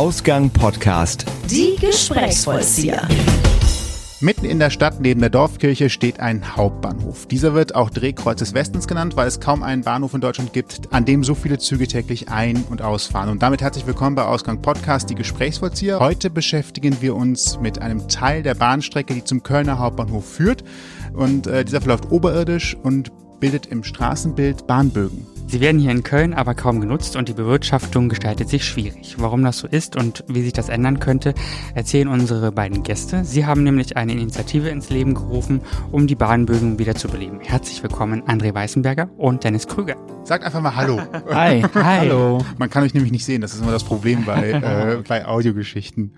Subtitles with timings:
[0.00, 1.26] Ausgang Podcast.
[1.50, 3.06] Die Gesprächsvollzieher.
[4.22, 7.26] Mitten in der Stadt neben der Dorfkirche steht ein Hauptbahnhof.
[7.26, 10.90] Dieser wird auch Drehkreuz des Westens genannt, weil es kaum einen Bahnhof in Deutschland gibt,
[10.90, 13.28] an dem so viele Züge täglich ein- und ausfahren.
[13.28, 16.00] Und damit herzlich willkommen bei Ausgang Podcast, die Gesprächsvollzieher.
[16.00, 20.64] Heute beschäftigen wir uns mit einem Teil der Bahnstrecke, die zum Kölner Hauptbahnhof führt.
[21.12, 25.26] Und äh, dieser verläuft oberirdisch und bildet im Straßenbild Bahnbögen.
[25.50, 29.16] Sie werden hier in Köln aber kaum genutzt und die Bewirtschaftung gestaltet sich schwierig.
[29.18, 31.34] Warum das so ist und wie sich das ändern könnte,
[31.74, 33.24] erzählen unsere beiden Gäste.
[33.24, 35.60] Sie haben nämlich eine Initiative ins Leben gerufen,
[35.90, 37.40] um die Bahnbögen wieder zu beleben.
[37.40, 39.96] Herzlich willkommen André Weißenberger und Dennis Krüger.
[40.22, 41.00] Sagt einfach mal Hallo.
[41.30, 41.62] Hi.
[41.62, 41.98] Hi.
[41.98, 42.44] Hallo.
[42.56, 46.14] Man kann euch nämlich nicht sehen, das ist immer das Problem bei, äh, bei Audiogeschichten.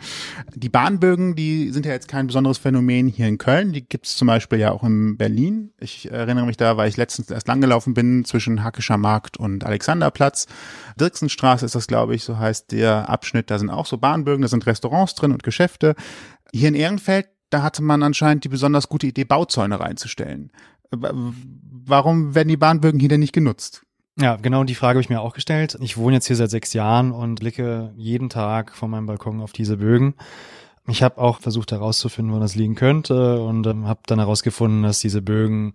[0.54, 3.72] Die Bahnbögen, die sind ja jetzt kein besonderes Phänomen hier in Köln.
[3.72, 5.70] Die gibt es zum Beispiel ja auch in Berlin.
[5.80, 10.46] Ich erinnere mich da, weil ich letztens erst langgelaufen bin zwischen Hackischer Markt und Alexanderplatz.
[10.98, 13.50] Dirksenstraße ist das, glaube ich, so heißt der Abschnitt.
[13.50, 15.94] Da sind auch so Bahnbögen, da sind Restaurants drin und Geschäfte.
[16.52, 20.52] Hier in Ehrenfeld, da hatte man anscheinend die besonders gute Idee, Bauzäune reinzustellen.
[20.90, 23.82] Warum werden die Bahnbögen hier denn nicht genutzt?
[24.18, 25.78] Ja, genau die Frage habe ich mir auch gestellt.
[25.80, 29.52] Ich wohne jetzt hier seit sechs Jahren und blicke jeden Tag von meinem Balkon auf
[29.52, 30.14] diese Bögen.
[30.86, 34.98] Ich habe auch versucht herauszufinden, wo das liegen könnte und ähm, habe dann herausgefunden, dass
[34.98, 35.74] diese Bögen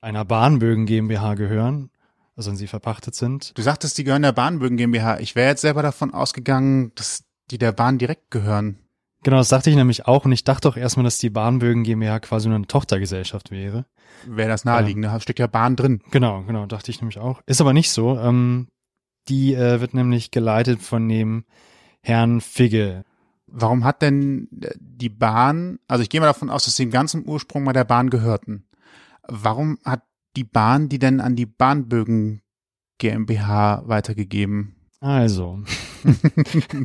[0.00, 1.90] einer Bahnbögen GmbH gehören,
[2.36, 3.56] also wenn sie verpachtet sind.
[3.56, 5.18] Du sagtest, die gehören der Bahnbögen GmbH.
[5.20, 8.78] Ich wäre jetzt selber davon ausgegangen, dass die der Bahn direkt gehören.
[9.22, 12.20] Genau, das dachte ich nämlich auch und ich dachte auch erstmal, dass die Bahnbögen GmbH
[12.20, 13.86] quasi nur eine Tochtergesellschaft wäre.
[14.26, 16.02] Wäre das naheliegend, da steckt ja Bahn drin.
[16.10, 17.40] Genau, genau, dachte ich nämlich auch.
[17.46, 18.18] Ist aber nicht so.
[18.18, 18.68] Ähm,
[19.28, 21.44] die äh, wird nämlich geleitet von dem
[22.02, 23.04] Herrn Figge.
[23.46, 27.26] Warum hat denn die Bahn, also ich gehe mal davon aus, dass sie im ganzen
[27.26, 28.66] Ursprung mal der Bahn gehörten.
[29.26, 30.02] Warum hat
[30.36, 32.42] die Bahn die denn an die Bahnbögen
[32.98, 34.76] GmbH weitergegeben?
[35.00, 35.60] Also.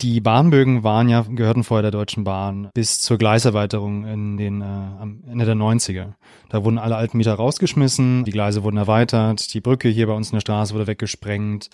[0.00, 4.64] Die Bahnbögen waren ja, gehörten vorher der Deutschen Bahn bis zur Gleiserweiterung in den, äh,
[4.64, 6.14] am Ende der 90er.
[6.50, 10.28] Da wurden alle alten Mieter rausgeschmissen, die Gleise wurden erweitert, die Brücke hier bei uns
[10.28, 11.70] in der Straße wurde weggesprengt.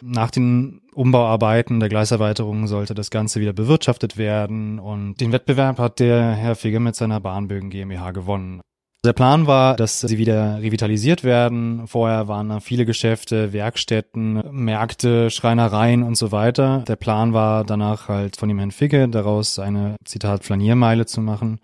[0.00, 6.00] Nach den Umbauarbeiten der Gleiserweiterung sollte das Ganze wieder bewirtschaftet werden und den Wettbewerb hat
[6.00, 8.62] der Herr Figge mit seiner Bahnbögen GmbH gewonnen.
[9.02, 11.86] Der Plan war, dass sie wieder revitalisiert werden.
[11.86, 16.84] Vorher waren da viele Geschäfte, Werkstätten, Märkte, Schreinereien und so weiter.
[16.86, 21.60] Der Plan war danach halt von dem Herrn Figge daraus eine, Zitat, Flaniermeile zu machen.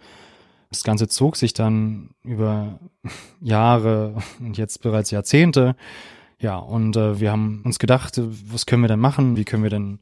[0.70, 2.78] Das Ganze zog sich dann über
[3.42, 5.76] Jahre und jetzt bereits Jahrzehnte.
[6.40, 8.18] Ja, und äh, wir haben uns gedacht,
[8.50, 9.36] was können wir denn machen?
[9.36, 9.98] Wie können wir denn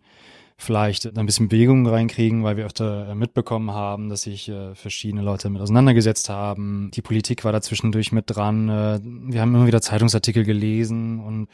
[0.57, 5.23] vielleicht ein bisschen Bewegung reinkriegen, weil wir öfter äh, mitbekommen haben, dass sich äh, verschiedene
[5.23, 6.91] Leute mit auseinandergesetzt haben.
[6.95, 8.69] Die Politik war da zwischendurch mit dran.
[8.69, 11.49] Äh, wir haben immer wieder Zeitungsartikel gelesen und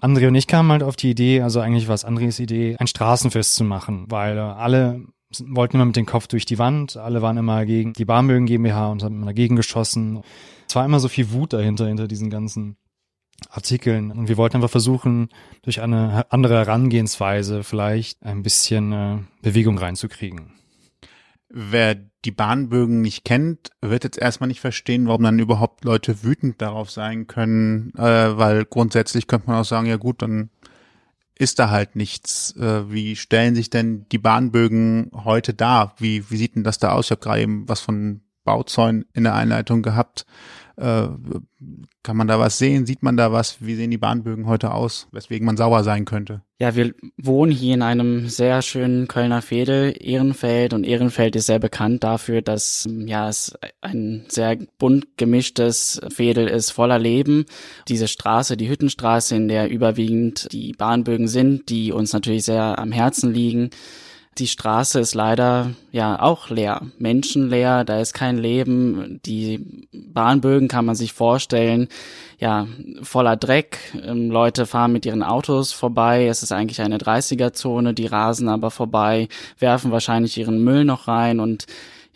[0.00, 2.86] André und ich kamen halt auf die Idee, also eigentlich war es Andres Idee, ein
[2.86, 5.02] Straßenfest zu machen, weil äh, alle
[5.40, 8.88] wollten immer mit dem Kopf durch die Wand, alle waren immer gegen die Bahnbögen GmbH
[8.88, 10.22] und haben immer dagegen geschossen.
[10.68, 12.76] Es war immer so viel Wut dahinter, hinter diesen ganzen
[13.50, 14.10] Artikeln.
[14.10, 15.28] Und wir wollten einfach versuchen,
[15.62, 20.52] durch eine andere Herangehensweise vielleicht ein bisschen äh, Bewegung reinzukriegen.
[21.48, 26.60] Wer die Bahnbögen nicht kennt, wird jetzt erstmal nicht verstehen, warum dann überhaupt Leute wütend
[26.60, 30.50] darauf sein können, äh, weil grundsätzlich könnte man auch sagen, ja gut, dann
[31.38, 32.56] ist da halt nichts.
[32.56, 35.94] Äh, wie stellen sich denn die Bahnbögen heute dar?
[35.98, 37.06] Wie, wie sieht denn das da aus?
[37.06, 40.26] Ich habe gerade eben was von Bauzäunen in der Einleitung gehabt.
[40.76, 41.08] Äh,
[42.02, 42.84] kann man da was sehen?
[42.84, 43.56] Sieht man da was?
[43.60, 45.08] Wie sehen die Bahnbögen heute aus?
[45.10, 46.42] Weswegen man sauer sein könnte?
[46.58, 50.74] Ja, wir wohnen hier in einem sehr schönen Kölner Veedel, Ehrenfeld.
[50.74, 56.70] Und Ehrenfeld ist sehr bekannt dafür, dass ja es ein sehr bunt gemischtes Veedel ist,
[56.72, 57.46] voller Leben.
[57.88, 62.92] Diese Straße, die Hüttenstraße, in der überwiegend die Bahnbögen sind, die uns natürlich sehr am
[62.92, 63.70] Herzen liegen
[64.38, 69.20] die Straße ist leider ja auch leer, menschenleer, da ist kein Leben.
[69.24, 71.88] Die Bahnbögen kann man sich vorstellen,
[72.38, 72.66] ja,
[73.02, 73.78] voller Dreck.
[74.02, 76.26] Ähm, Leute fahren mit ihren Autos vorbei.
[76.26, 79.28] Es ist eigentlich eine 30er-Zone, die rasen aber vorbei,
[79.58, 81.66] werfen wahrscheinlich ihren Müll noch rein und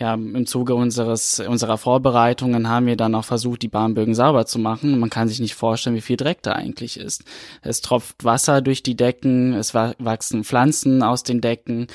[0.00, 4.58] ja, im Zuge unseres, unserer Vorbereitungen haben wir dann auch versucht, die Bahnbögen sauber zu
[4.58, 4.98] machen.
[4.98, 7.24] Man kann sich nicht vorstellen, wie viel Dreck da eigentlich ist.
[7.60, 11.86] Es tropft Wasser durch die Decken, es wachsen Pflanzen aus den Decken.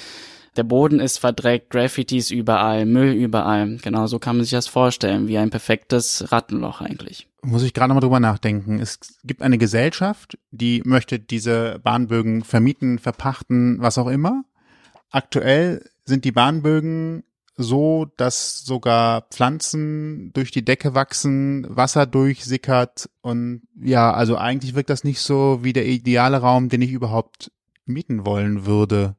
[0.55, 3.77] Der Boden ist verdreckt, Graffitis überall, Müll überall.
[3.77, 7.27] Genau so kann man sich das vorstellen, wie ein perfektes Rattenloch eigentlich.
[7.41, 8.79] Muss ich gerade mal drüber nachdenken.
[8.79, 14.43] Es gibt eine Gesellschaft, die möchte diese Bahnbögen vermieten, verpachten, was auch immer.
[15.09, 17.23] Aktuell sind die Bahnbögen
[17.57, 24.89] so, dass sogar Pflanzen durch die Decke wachsen, Wasser durchsickert und ja, also eigentlich wirkt
[24.89, 27.51] das nicht so wie der ideale Raum, den ich überhaupt
[27.85, 29.15] mieten wollen würde,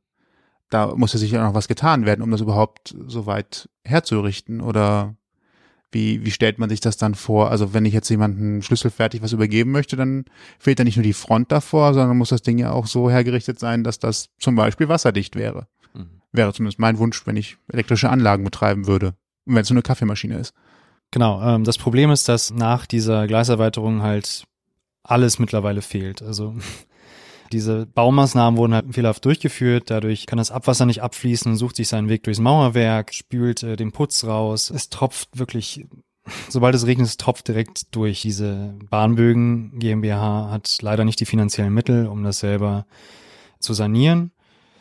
[0.70, 5.14] da muss ja sicher noch was getan werden, um das überhaupt so weit herzurichten oder
[5.92, 7.50] wie, wie stellt man sich das dann vor?
[7.50, 10.24] Also wenn ich jetzt jemanden schlüsselfertig was übergeben möchte, dann
[10.58, 13.60] fehlt da nicht nur die Front davor, sondern muss das Ding ja auch so hergerichtet
[13.60, 15.68] sein, dass das zum Beispiel wasserdicht wäre.
[16.32, 19.14] Wäre zumindest mein Wunsch, wenn ich elektrische Anlagen betreiben würde.
[19.46, 20.54] Und wenn es so eine Kaffeemaschine ist.
[21.10, 24.44] Genau, ähm, das Problem ist, dass nach dieser Gleiserweiterung halt
[25.02, 26.22] alles mittlerweile fehlt.
[26.22, 26.54] Also
[27.52, 29.90] diese Baumaßnahmen wurden halt fehlerhaft durchgeführt.
[29.90, 33.92] Dadurch kann das Abwasser nicht abfließen, sucht sich seinen Weg durchs Mauerwerk, spült äh, den
[33.92, 34.70] Putz raus.
[34.70, 35.86] Es tropft wirklich,
[36.48, 38.22] sobald es regnet, es tropft direkt durch.
[38.22, 42.86] Diese Bahnbögen GmbH hat leider nicht die finanziellen Mittel, um das selber
[43.60, 44.32] zu sanieren.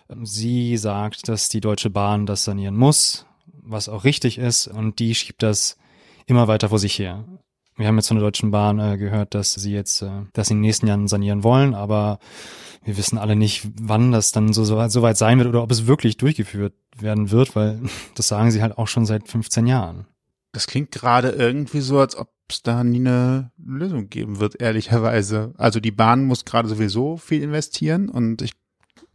[0.07, 3.25] Sie sagt, dass die Deutsche Bahn das sanieren muss,
[3.61, 5.77] was auch richtig ist, und die schiebt das
[6.27, 7.25] immer weiter vor sich her.
[7.77, 10.57] Wir haben jetzt von der Deutschen Bahn äh, gehört, dass sie jetzt äh, das in
[10.57, 12.19] den nächsten Jahren sanieren wollen, aber
[12.83, 15.87] wir wissen alle nicht, wann das dann so, so weit sein wird oder ob es
[15.87, 17.81] wirklich durchgeführt werden wird, weil
[18.15, 20.05] das sagen sie halt auch schon seit 15 Jahren.
[20.53, 25.53] Das klingt gerade irgendwie so, als ob es da nie eine Lösung geben wird, ehrlicherweise.
[25.57, 28.53] Also die Bahn muss gerade sowieso viel investieren und ich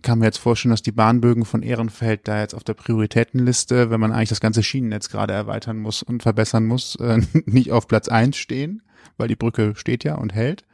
[0.03, 4.01] kann mir jetzt vorstellen, dass die Bahnbögen von Ehrenfeld da jetzt auf der Prioritätenliste, wenn
[4.01, 8.09] man eigentlich das ganze Schienennetz gerade erweitern muss und verbessern muss, äh, nicht auf Platz
[8.09, 8.83] eins stehen,
[9.17, 10.65] weil die Brücke steht ja und hält.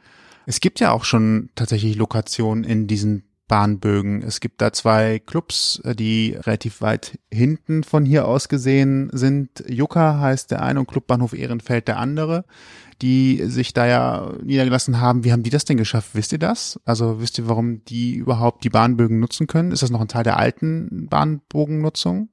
[0.45, 4.21] Es gibt ja auch schon tatsächlich Lokationen in diesen Bahnbögen.
[4.23, 9.63] Es gibt da zwei Clubs, äh, die relativ weit hinten von hier aus gesehen sind.
[9.67, 12.45] Jucka heißt der eine und Clubbahnhof Ehrenfeld der andere
[13.01, 15.23] die sich da ja niedergelassen haben.
[15.23, 16.11] Wie haben die das denn geschafft?
[16.13, 16.79] Wisst ihr das?
[16.85, 19.71] Also wisst ihr, warum die überhaupt die Bahnbögen nutzen können?
[19.71, 22.29] Ist das noch ein Teil der alten Bahnbogennutzung?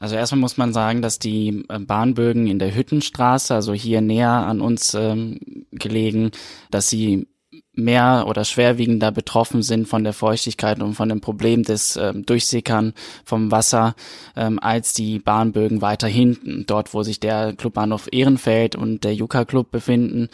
[0.00, 4.30] Also erstmal muss man sagen, dass die äh, Bahnbögen in der Hüttenstraße, also hier näher
[4.30, 5.38] an uns ähm,
[5.70, 6.32] gelegen,
[6.72, 7.28] dass sie
[7.74, 12.94] mehr oder schwerwiegender betroffen sind von der Feuchtigkeit und von dem Problem des ähm, Durchsickern
[13.24, 13.94] vom Wasser
[14.36, 19.44] ähm, als die Bahnbögen weiter hinten, dort wo sich der Clubbahnhof Ehrenfeld und der Juka
[19.44, 20.28] Club befinden.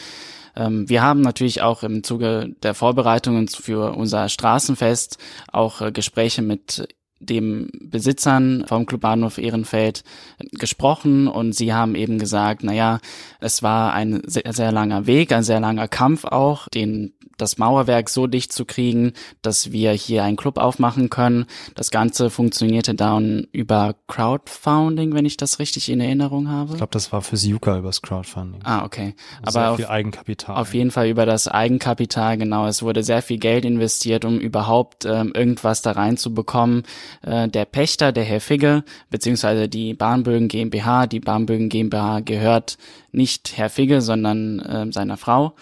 [0.56, 5.18] Ähm, wir haben natürlich auch im Zuge der Vorbereitungen für unser Straßenfest
[5.52, 6.88] auch äh, Gespräche mit
[7.20, 10.04] dem Besitzern vom Clubbahnhof Ehrenfeld
[10.52, 13.00] gesprochen und sie haben eben gesagt, naja,
[13.40, 18.10] es war ein sehr, sehr langer Weg, ein sehr langer Kampf auch, den das Mauerwerk
[18.10, 19.12] so dicht zu kriegen,
[19.42, 21.46] dass wir hier einen Club aufmachen können.
[21.74, 26.72] Das Ganze funktionierte dann über Crowdfunding, wenn ich das richtig in Erinnerung habe.
[26.72, 28.60] Ich glaube, das war für Siuka übers Crowdfunding.
[28.64, 29.14] Ah, okay.
[29.42, 30.56] Aber sehr auf, viel Eigenkapital.
[30.56, 32.66] Auf jeden Fall über das Eigenkapital, genau.
[32.66, 36.82] Es wurde sehr viel Geld investiert, um überhaupt ähm, irgendwas da reinzubekommen.
[37.22, 42.78] Äh, der Pächter, der Herr Figge, beziehungsweise die Bahnbögen GmbH, die Bahnbögen GmbH gehört
[43.12, 45.54] nicht Herr Figge, sondern äh, seiner Frau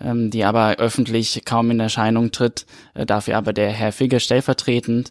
[0.00, 5.10] ähm, die aber öffentlich kaum in Erscheinung tritt, äh, dafür aber der Herr Figge stellvertretend.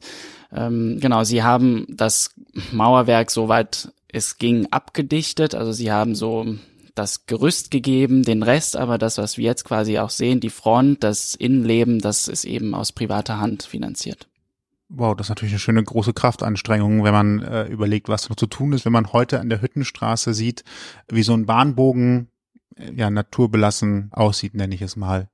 [0.55, 2.31] Ähm, genau, sie haben das
[2.71, 6.55] Mauerwerk soweit es ging abgedichtet, also sie haben so
[6.95, 11.03] das Gerüst gegeben, den Rest aber, das, was wir jetzt quasi auch sehen, die Front,
[11.03, 14.27] das Innenleben, das ist eben aus privater Hand finanziert.
[14.89, 18.47] Wow, das ist natürlich eine schöne große Kraftanstrengung, wenn man äh, überlegt, was noch zu
[18.47, 20.63] tun ist, wenn man heute an der Hüttenstraße sieht,
[21.09, 22.29] wie so ein Bahnbogen
[22.95, 25.29] ja, naturbelassen aussieht, nenne ich es mal.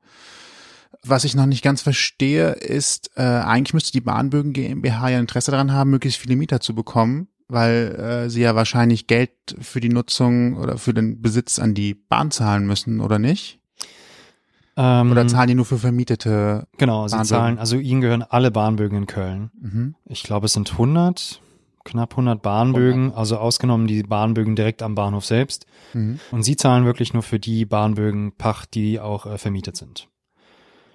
[1.05, 5.51] Was ich noch nicht ganz verstehe, ist, äh, eigentlich müsste die Bahnbögen GmbH ja Interesse
[5.51, 9.89] daran haben, möglichst viele Mieter zu bekommen, weil äh, sie ja wahrscheinlich Geld für die
[9.89, 13.59] Nutzung oder für den Besitz an die Bahn zahlen müssen, oder nicht?
[14.75, 16.67] Ähm, oder zahlen die nur für vermietete?
[16.77, 19.51] Genau, sie zahlen, also ihnen gehören alle Bahnbögen in Köln.
[19.59, 19.95] Mhm.
[20.05, 21.41] Ich glaube, es sind 100,
[21.83, 23.17] knapp 100 Bahnbögen, 100.
[23.17, 25.65] also ausgenommen die Bahnbögen direkt am Bahnhof selbst.
[25.93, 26.19] Mhm.
[26.31, 30.07] Und sie zahlen wirklich nur für die Bahnbögen Pacht, die auch äh, vermietet sind.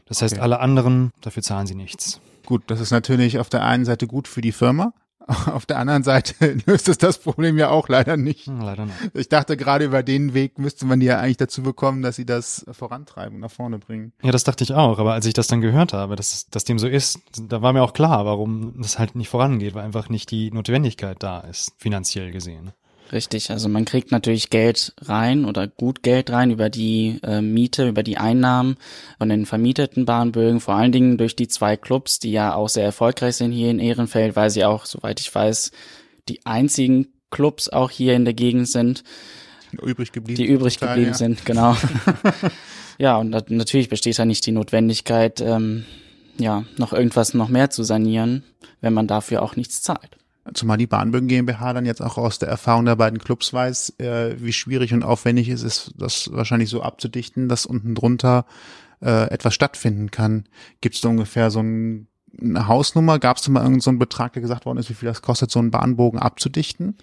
[0.06, 2.20] Das heißt, alle anderen, dafür zahlen sie nichts.
[2.46, 4.94] Gut, das ist natürlich auf der einen Seite gut für die Firma,
[5.28, 6.34] auf der anderen Seite
[6.66, 8.46] löst es das Problem ja auch leider nicht.
[8.46, 8.96] Hm, leider nicht.
[9.14, 12.26] Ich dachte gerade über den Weg müsste man die ja eigentlich dazu bekommen, dass sie
[12.26, 14.12] das vorantreiben, nach vorne bringen.
[14.22, 14.98] Ja, das dachte ich auch.
[14.98, 17.82] Aber als ich das dann gehört habe, dass, dass dem so ist, da war mir
[17.82, 22.32] auch klar, warum das halt nicht vorangeht, weil einfach nicht die Notwendigkeit da ist, finanziell
[22.32, 22.72] gesehen.
[23.10, 27.88] Richtig, also man kriegt natürlich Geld rein oder gut Geld rein über die äh, Miete,
[27.88, 28.76] über die Einnahmen
[29.18, 32.84] von den vermieteten Bahnbögen, vor allen Dingen durch die zwei Clubs, die ja auch sehr
[32.84, 35.70] erfolgreich sind hier in Ehrenfeld, weil sie auch, soweit ich weiß,
[36.28, 39.04] die einzigen Clubs auch hier in der Gegend sind.
[39.82, 40.36] Übrig geblieben.
[40.36, 41.14] Die übrig geblieben ja.
[41.14, 41.76] sind, genau.
[42.98, 45.86] ja, und natürlich besteht da nicht die Notwendigkeit, ähm,
[46.38, 48.44] ja, noch irgendwas noch mehr zu sanieren,
[48.82, 50.17] wenn man dafür auch nichts zahlt.
[50.54, 54.36] Zumal die Bahnbögen GmbH dann jetzt auch aus der Erfahrung der beiden Clubs weiß, äh,
[54.38, 58.46] wie schwierig und aufwendig es ist, das wahrscheinlich so abzudichten, dass unten drunter
[59.02, 60.44] äh, etwas stattfinden kann.
[60.80, 62.08] Gibt es da ungefähr so ein
[62.40, 63.18] eine Hausnummer?
[63.18, 65.50] Gab es mal irgendeinen so einen Betrag, der gesagt worden ist, wie viel das kostet,
[65.50, 66.96] so einen Bahnbogen abzudichten?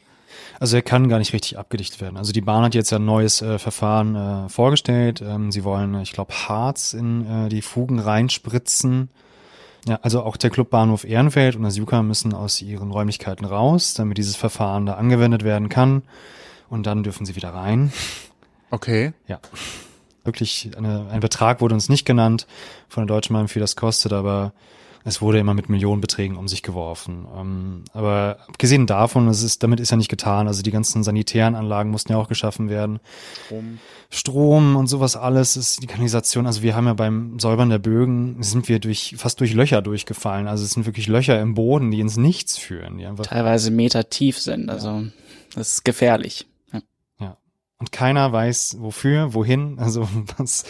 [0.60, 2.18] Also er kann gar nicht richtig abgedichtet werden.
[2.18, 5.22] Also die Bahn hat jetzt ja ein neues äh, Verfahren äh, vorgestellt.
[5.26, 9.10] Ähm, sie wollen, ich glaube, Harz in äh, die Fugen reinspritzen.
[9.88, 14.18] Ja, also auch der Clubbahnhof Ehrenfeld und das Juka müssen aus ihren Räumlichkeiten raus, damit
[14.18, 16.02] dieses Verfahren da angewendet werden kann.
[16.70, 17.94] Und dann dürfen sie wieder rein.
[18.72, 19.14] Okay.
[19.28, 19.40] Ja.
[20.24, 22.48] Wirklich, eine, ein Betrag wurde uns nicht genannt
[22.90, 24.54] von der Deutschen Bahn, wie viel das kostet, aber
[25.08, 27.28] es wurde immer mit Millionenbeträgen um sich geworfen.
[27.38, 30.48] Ähm, aber abgesehen davon, es ist, damit ist ja nicht getan.
[30.48, 33.00] Also die ganzen sanitären Anlagen mussten ja auch geschaffen werden.
[33.46, 33.80] Strom.
[34.10, 36.48] Strom und sowas alles ist die Kanalisation.
[36.48, 40.48] Also wir haben ja beim Säubern der Bögen sind wir durch, fast durch Löcher durchgefallen.
[40.48, 42.98] Also es sind wirklich Löcher im Boden, die ins Nichts führen.
[42.98, 44.72] Die einfach Teilweise Meter tief sind.
[44.72, 45.04] Also ja.
[45.54, 46.48] das ist gefährlich.
[47.78, 50.64] Und keiner weiß, wofür, wohin, also was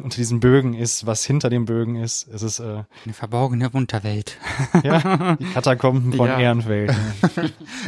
[0.00, 2.28] unter diesen Bögen ist, was hinter den Bögen ist.
[2.28, 4.38] Es ist äh, eine verborgene Unterwelt.
[4.84, 6.38] ja, die Katakomben von ja.
[6.38, 6.94] Ehrenfeld.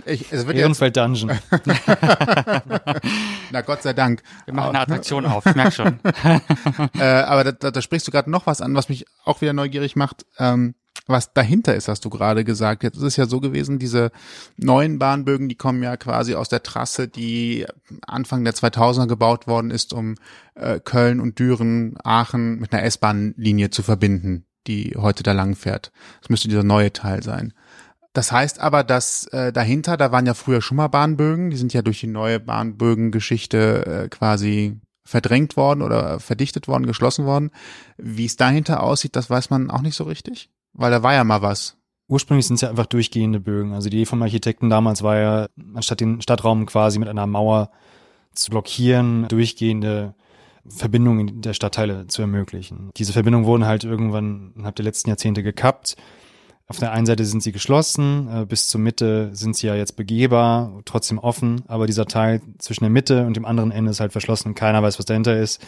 [0.06, 1.30] Ich, es wird Ehrenfeld Dungeon.
[3.52, 4.22] Na Gott sei Dank.
[4.44, 6.00] Wir machen eine Attraktion auf, ich merk schon.
[6.98, 9.52] äh, aber da, da, da sprichst du gerade noch was an, was mich auch wieder
[9.52, 10.26] neugierig macht.
[10.38, 10.74] Ähm,
[11.06, 12.82] was dahinter ist, hast du gerade gesagt.
[12.82, 14.10] Jetzt ist es ja so gewesen, diese
[14.56, 17.66] neuen Bahnbögen, die kommen ja quasi aus der Trasse, die
[18.06, 20.14] Anfang der 2000er gebaut worden ist, um
[20.54, 25.92] äh, Köln und Düren, Aachen mit einer S-Bahn-Linie zu verbinden, die heute da lang fährt.
[26.20, 27.52] Das müsste dieser neue Teil sein.
[28.14, 31.74] Das heißt aber, dass äh, dahinter, da waren ja früher schon mal Bahnbögen, die sind
[31.74, 37.50] ja durch die neue Bahnbögengeschichte äh, quasi verdrängt worden oder verdichtet worden, geschlossen worden.
[37.98, 40.48] Wie es dahinter aussieht, das weiß man auch nicht so richtig.
[40.74, 41.76] Weil da war ja mal was.
[42.06, 43.72] Ursprünglich sind es ja einfach durchgehende Bögen.
[43.72, 47.70] Also die Idee vom Architekten damals war ja, anstatt den Stadtraum quasi mit einer Mauer
[48.34, 50.14] zu blockieren, durchgehende
[50.66, 52.90] Verbindungen der Stadtteile zu ermöglichen.
[52.96, 55.96] Diese Verbindungen wurden halt irgendwann innerhalb der letzten Jahrzehnte gekappt.
[56.66, 59.96] Auf der einen Seite sind sie geschlossen, äh, bis zur Mitte sind sie ja jetzt
[59.96, 64.12] begehbar, trotzdem offen, aber dieser Teil zwischen der Mitte und dem anderen Ende ist halt
[64.12, 64.54] verschlossen.
[64.54, 65.62] Keiner weiß, was dahinter ist.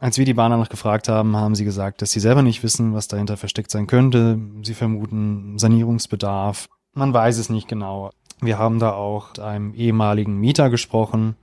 [0.00, 2.94] Als wir die Bahner noch gefragt haben, haben sie gesagt, dass sie selber nicht wissen,
[2.94, 4.38] was dahinter versteckt sein könnte.
[4.62, 6.68] Sie vermuten Sanierungsbedarf.
[6.94, 8.10] Man weiß es nicht genau.
[8.40, 11.36] Wir haben da auch mit einem ehemaligen Mieter gesprochen,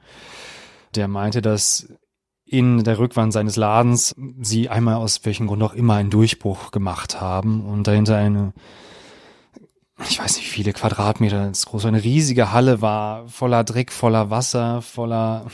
[0.95, 1.87] der meinte, dass
[2.45, 7.21] in der Rückwand seines Ladens sie einmal aus welchem Grund auch immer einen Durchbruch gemacht
[7.21, 8.53] haben und dahinter eine,
[10.09, 15.45] ich weiß nicht, viele Quadratmeter groß, eine riesige Halle war, voller Dreck, voller Wasser, voller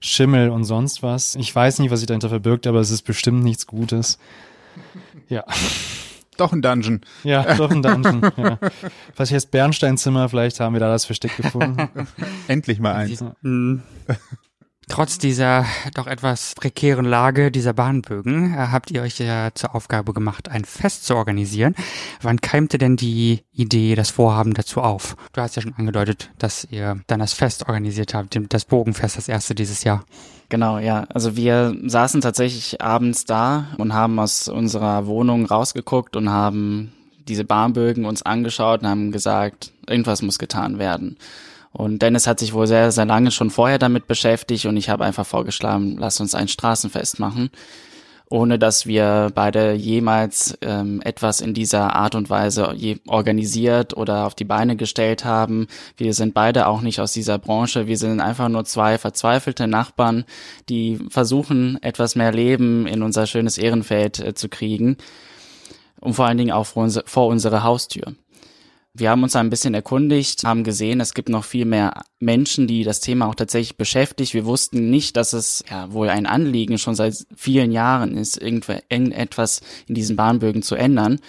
[0.00, 1.34] Schimmel und sonst was.
[1.36, 4.18] Ich weiß nicht, was sich dahinter verbirgt, aber es ist bestimmt nichts Gutes.
[5.28, 5.44] Ja.
[6.36, 7.00] Doch ein Dungeon.
[7.24, 8.20] Ja, doch ein Dungeon.
[8.36, 8.58] ja.
[9.16, 10.28] Was heißt Bernsteinzimmer?
[10.28, 11.88] Vielleicht haben wir da das Versteck gefunden.
[12.48, 13.24] Endlich mal eins.
[13.42, 13.82] Mhm.
[14.88, 20.12] Trotz dieser doch etwas prekären Lage dieser Bahnbögen äh, habt ihr euch ja zur Aufgabe
[20.12, 21.74] gemacht, ein Fest zu organisieren.
[22.22, 25.16] Wann keimte denn die Idee, das Vorhaben dazu auf?
[25.32, 29.28] Du hast ja schon angedeutet, dass ihr dann das Fest organisiert habt, das Bogenfest, das
[29.28, 30.04] erste dieses Jahr.
[30.50, 31.04] Genau, ja.
[31.12, 36.92] Also wir saßen tatsächlich abends da und haben aus unserer Wohnung rausgeguckt und haben
[37.26, 41.16] diese Bahnbögen uns angeschaut und haben gesagt, irgendwas muss getan werden.
[41.76, 45.04] Und Dennis hat sich wohl sehr, sehr lange schon vorher damit beschäftigt und ich habe
[45.04, 47.50] einfach vorgeschlagen, lass uns ein Straßenfest machen,
[48.30, 52.74] ohne dass wir beide jemals ähm, etwas in dieser Art und Weise
[53.06, 55.66] organisiert oder auf die Beine gestellt haben.
[55.98, 57.86] Wir sind beide auch nicht aus dieser Branche.
[57.86, 60.24] Wir sind einfach nur zwei verzweifelte Nachbarn,
[60.70, 64.96] die versuchen, etwas mehr Leben in unser schönes Ehrenfeld äh, zu kriegen
[66.00, 68.14] und vor allen Dingen auch vor, unser, vor unsere Haustür.
[68.98, 72.82] Wir haben uns ein bisschen erkundigt, haben gesehen, es gibt noch viel mehr Menschen, die
[72.82, 74.32] das Thema auch tatsächlich beschäftigt.
[74.32, 79.60] Wir wussten nicht, dass es ja wohl ein Anliegen schon seit vielen Jahren ist, irgendetwas
[79.86, 81.20] in diesen Bahnbögen zu ändern.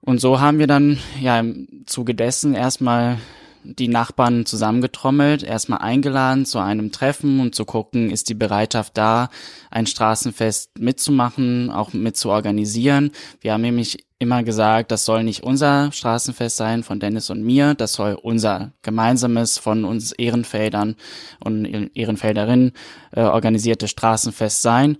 [0.00, 3.18] Und so haben wir dann ja im Zuge dessen erstmal
[3.64, 9.28] die Nachbarn zusammengetrommelt, erstmal eingeladen zu einem Treffen und zu gucken, ist die Bereitschaft da,
[9.70, 13.12] ein Straßenfest mitzumachen, auch mit zu organisieren.
[13.40, 17.74] Wir haben nämlich immer gesagt, das soll nicht unser Straßenfest sein von Dennis und mir,
[17.74, 20.96] das soll unser gemeinsames von uns Ehrenfeldern
[21.40, 22.72] und Ehrenfelderinnen
[23.12, 24.96] äh, organisierte Straßenfest sein,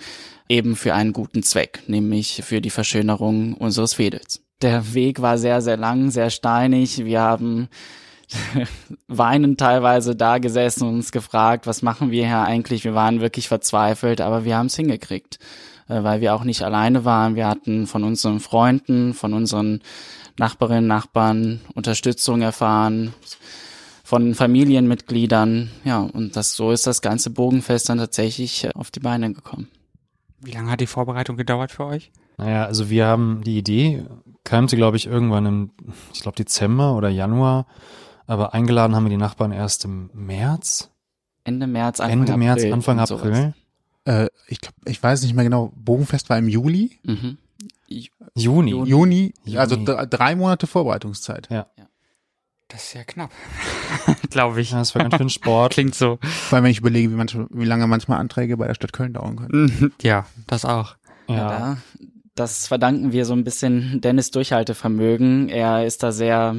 [0.48, 4.42] eben für einen guten Zweck, nämlich für die Verschönerung unseres Fädels.
[4.62, 7.04] Der Weg war sehr, sehr lang, sehr steinig.
[7.04, 7.68] Wir haben
[9.08, 12.84] weinend teilweise da gesessen und uns gefragt, was machen wir hier eigentlich?
[12.84, 15.38] Wir waren wirklich verzweifelt, aber wir haben es hingekriegt,
[15.88, 17.36] äh, weil wir auch nicht alleine waren.
[17.36, 19.80] Wir hatten von unseren Freunden, von unseren
[20.38, 23.14] Nachbarinnen, Nachbarn Unterstützung erfahren,
[24.04, 25.70] von Familienmitgliedern.
[25.84, 29.68] Ja, und das so ist das ganze Bogenfest dann tatsächlich äh, auf die Beine gekommen.
[30.40, 32.12] Wie lange hat die Vorbereitung gedauert für euch?
[32.36, 34.04] Naja, also wir haben die Idee,
[34.44, 35.70] keimte, glaube ich, irgendwann im,
[36.14, 37.66] ich glaube, Dezember oder Januar.
[38.28, 40.90] Aber eingeladen haben wir die Nachbarn erst im März.
[41.44, 42.44] Ende März, Anfang Ende April.
[42.46, 43.54] März, Anfang und April.
[44.04, 45.72] Äh, ich glaube, ich weiß nicht mehr genau.
[45.74, 47.00] Bogenfest war im Juli.
[47.04, 47.38] Mhm.
[47.88, 48.70] Juni.
[48.70, 49.32] Juni.
[49.44, 51.48] Juni, also dr- drei Monate Vorbereitungszeit.
[52.68, 53.30] Das ist ja knapp.
[54.30, 54.72] Glaube ich.
[54.72, 55.72] Ja, das war ganz schön Sport.
[55.72, 56.18] Klingt so.
[56.22, 59.14] Vor allem, wenn ich überlege, wie, manche, wie lange manchmal Anträge bei der Stadt Köln
[59.14, 59.92] dauern können.
[60.02, 60.96] Ja, das auch.
[61.28, 61.34] Ja.
[61.34, 61.48] Ja.
[61.48, 61.76] da,
[62.38, 65.48] das verdanken wir so ein bisschen Dennis Durchhaltevermögen.
[65.48, 66.56] Er ist da sehr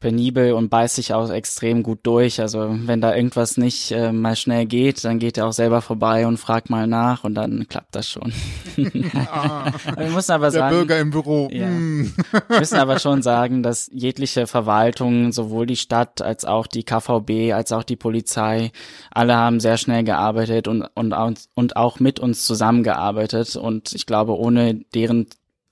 [0.00, 2.40] penibel und beißt sich auch extrem gut durch.
[2.40, 6.26] Also wenn da irgendwas nicht äh, mal schnell geht, dann geht er auch selber vorbei
[6.26, 8.32] und fragt mal nach und dann klappt das schon.
[8.76, 11.48] wir müssen aber Der sagen, Bürger im Büro.
[11.52, 11.68] Ja.
[11.68, 12.12] mm.
[12.48, 17.52] wir müssen aber schon sagen, dass jegliche Verwaltung, sowohl die Stadt als auch die KVB,
[17.52, 18.72] als auch die Polizei,
[19.10, 21.14] alle haben sehr schnell gearbeitet und, und,
[21.54, 23.54] und auch mit uns zusammengearbeitet.
[23.56, 25.19] Und ich glaube, ohne deren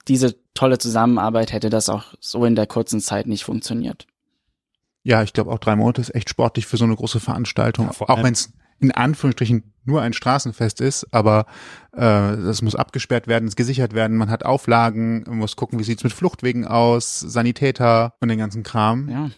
[0.08, 4.06] diese tolle Zusammenarbeit hätte das auch so in der kurzen Zeit nicht funktioniert.
[5.02, 7.86] Ja, ich glaube auch drei Monate ist echt sportlich für so eine große Veranstaltung.
[7.86, 11.46] Ja, vor auch wenn es in Anführungsstrichen nur ein Straßenfest ist, aber
[11.92, 15.84] äh, das muss abgesperrt werden, es gesichert werden, man hat Auflagen, man muss gucken, wie
[15.84, 19.08] sieht's mit Fluchtwegen aus, Sanitäter und den ganzen Kram.
[19.08, 19.30] Ja.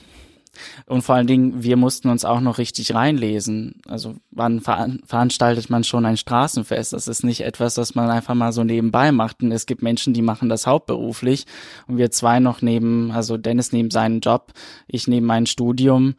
[0.86, 3.80] Und vor allen Dingen, wir mussten uns auch noch richtig reinlesen.
[3.88, 6.92] Also wann veran veranstaltet man schon ein Straßenfest?
[6.92, 9.42] Das ist nicht etwas, was man einfach mal so nebenbei macht.
[9.42, 11.46] Und es gibt Menschen, die machen das hauptberuflich.
[11.86, 14.52] Und wir zwei noch neben, also Dennis neben seinen Job,
[14.86, 16.14] ich neben mein Studium.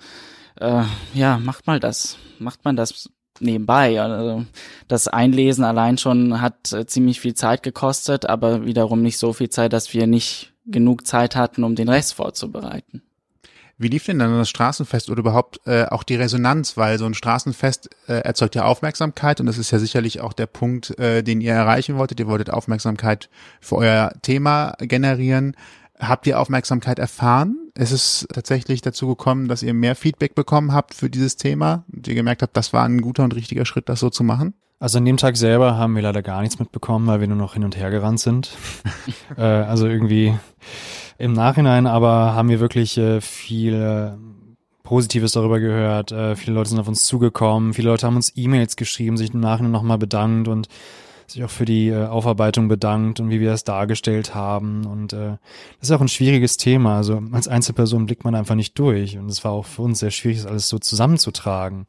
[0.60, 0.84] Äh,
[1.14, 2.18] ja, macht mal das.
[2.40, 3.10] Macht man das
[3.42, 4.02] nebenbei.
[4.02, 4.46] Also
[4.88, 9.50] das Einlesen allein schon hat äh, ziemlich viel Zeit gekostet, aber wiederum nicht so viel
[9.50, 13.02] Zeit, dass wir nicht genug Zeit hatten, um den Rest vorzubereiten.
[13.82, 16.78] Wie lief denn dann das Straßenfest oder überhaupt äh, auch die Resonanz?
[16.78, 20.46] Weil so ein Straßenfest äh, erzeugt ja Aufmerksamkeit und das ist ja sicherlich auch der
[20.46, 22.20] Punkt, äh, den ihr erreichen wolltet.
[22.20, 25.56] Ihr wolltet Aufmerksamkeit für euer Thema generieren.
[26.00, 27.58] Habt ihr Aufmerksamkeit erfahren?
[27.76, 32.08] Ist es tatsächlich dazu gekommen, dass ihr mehr Feedback bekommen habt für dieses Thema und
[32.08, 34.53] ihr gemerkt habt, das war ein guter und richtiger Schritt, das so zu machen?
[34.79, 37.53] Also an dem Tag selber haben wir leider gar nichts mitbekommen, weil wir nur noch
[37.53, 38.58] hin und her gerannt sind.
[39.38, 40.34] äh, also irgendwie
[41.22, 44.12] im Nachhinein aber haben wir wirklich äh, viel äh,
[44.84, 46.12] Positives darüber gehört.
[46.12, 49.40] Äh, viele Leute sind auf uns zugekommen, viele Leute haben uns E-Mails geschrieben, sich im
[49.40, 50.68] Nachhinein nochmal bedankt und
[51.27, 54.86] sich auch für die äh, Aufarbeitung bedankt und wie wir das dargestellt haben.
[54.86, 55.38] Und äh,
[55.79, 56.98] das ist auch ein schwieriges Thema.
[56.98, 59.18] Also als Einzelperson blickt man einfach nicht durch.
[59.18, 61.86] Und es war auch für uns sehr schwierig, das alles so zusammenzutragen.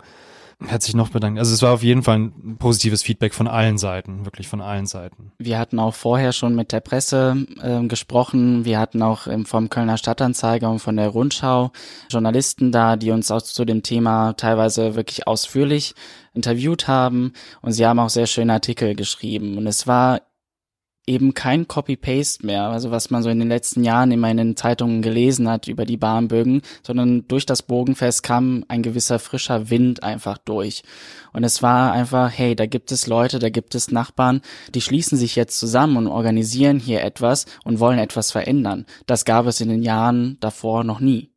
[0.68, 1.38] Er sich noch bedankt.
[1.38, 4.86] Also es war auf jeden Fall ein positives Feedback von allen Seiten, wirklich von allen
[4.86, 5.32] Seiten.
[5.38, 8.64] Wir hatten auch vorher schon mit der Presse äh, gesprochen.
[8.64, 11.72] Wir hatten auch ähm, vom Kölner Stadtanzeiger und von der Rundschau
[12.10, 15.94] Journalisten da, die uns auch zu dem Thema teilweise wirklich ausführlich
[16.34, 17.32] interviewt haben.
[17.60, 19.58] Und sie haben auch sehr schöne Artikel geschrieben.
[19.58, 20.20] Und es war
[21.06, 24.56] eben kein Copy-Paste mehr, also was man so in den letzten Jahren immer in den
[24.56, 30.02] Zeitungen gelesen hat über die Bahnbögen, sondern durch das Bogenfest kam ein gewisser frischer Wind
[30.02, 30.82] einfach durch.
[31.32, 34.42] Und es war einfach, hey, da gibt es Leute, da gibt es Nachbarn,
[34.74, 38.86] die schließen sich jetzt zusammen und organisieren hier etwas und wollen etwas verändern.
[39.06, 41.30] Das gab es in den Jahren davor noch nie.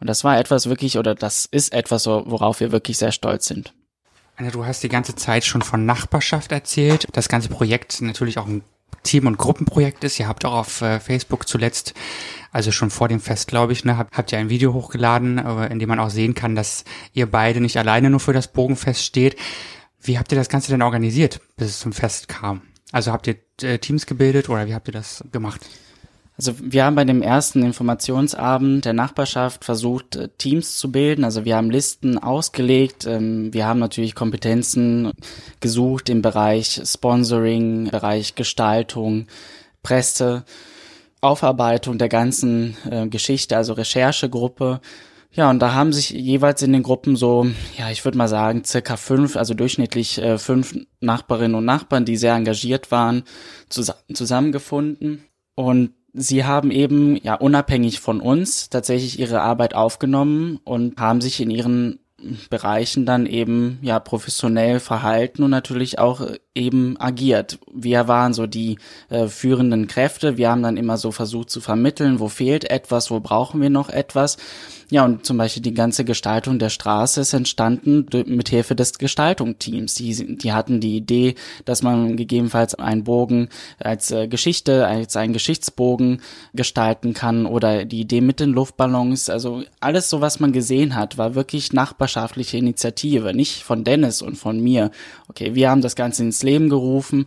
[0.00, 3.74] Und das war etwas wirklich, oder das ist etwas, worauf wir wirklich sehr stolz sind.
[4.40, 7.06] Anna, du hast die ganze Zeit schon von Nachbarschaft erzählt.
[7.12, 8.62] Das ganze Projekt natürlich auch ein
[9.02, 10.18] Team- und Gruppenprojekt ist.
[10.18, 11.92] Ihr habt auch auf äh, Facebook zuletzt,
[12.50, 15.66] also schon vor dem Fest, glaube ich, ne, habt, habt ihr ein Video hochgeladen, äh,
[15.66, 19.04] in dem man auch sehen kann, dass ihr beide nicht alleine nur für das Bogenfest
[19.04, 19.36] steht.
[20.00, 22.62] Wie habt ihr das Ganze denn organisiert, bis es zum Fest kam?
[22.92, 25.60] Also habt ihr äh, Teams gebildet oder wie habt ihr das gemacht?
[26.40, 31.22] Also wir haben bei dem ersten Informationsabend der Nachbarschaft versucht, äh, Teams zu bilden.
[31.22, 33.04] Also wir haben Listen ausgelegt.
[33.04, 35.12] Ähm, wir haben natürlich Kompetenzen
[35.60, 39.26] gesucht im Bereich Sponsoring, Bereich Gestaltung,
[39.82, 40.46] Presse,
[41.20, 44.80] Aufarbeitung der ganzen äh, Geschichte, also Recherchegruppe.
[45.32, 48.64] Ja, und da haben sich jeweils in den Gruppen so, ja, ich würde mal sagen,
[48.64, 53.24] circa fünf, also durchschnittlich äh, fünf Nachbarinnen und Nachbarn, die sehr engagiert waren,
[53.68, 55.26] zus zusammengefunden.
[55.54, 61.40] Und sie haben eben, ja, unabhängig von uns tatsächlich ihre Arbeit aufgenommen und haben sich
[61.40, 62.00] in ihren
[62.50, 67.58] Bereichen dann eben ja professionell verhalten und natürlich auch äh, eben agiert.
[67.72, 70.36] Wir waren so die äh, führenden Kräfte.
[70.36, 73.88] Wir haben dann immer so versucht zu vermitteln, wo fehlt etwas, wo brauchen wir noch
[73.88, 74.36] etwas.
[74.90, 79.94] Ja, und zum Beispiel die ganze Gestaltung der Straße ist entstanden mit Hilfe des Gestaltungsteams.
[79.94, 83.48] Die, die hatten die Idee, dass man gegebenenfalls einen Bogen
[83.78, 86.20] als äh, Geschichte, als einen Geschichtsbogen
[86.54, 89.30] gestalten kann oder die Idee mit den Luftballons.
[89.30, 94.36] Also alles so, was man gesehen hat, war wirklich nachbarschaftliche Initiative, nicht von Dennis und
[94.36, 94.90] von mir.
[95.28, 97.26] Okay, wir haben das Ganze ins Leben gerufen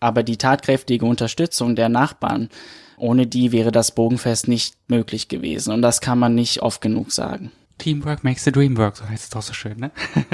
[0.00, 2.50] Aber die tatkräftige Unterstützung der Nachbarn,
[2.98, 5.72] ohne die wäre das Bogenfest nicht möglich gewesen.
[5.72, 7.52] Und das kann man nicht oft genug sagen.
[7.78, 9.90] Teamwork makes the dream work, so heißt es doch so schön, ne?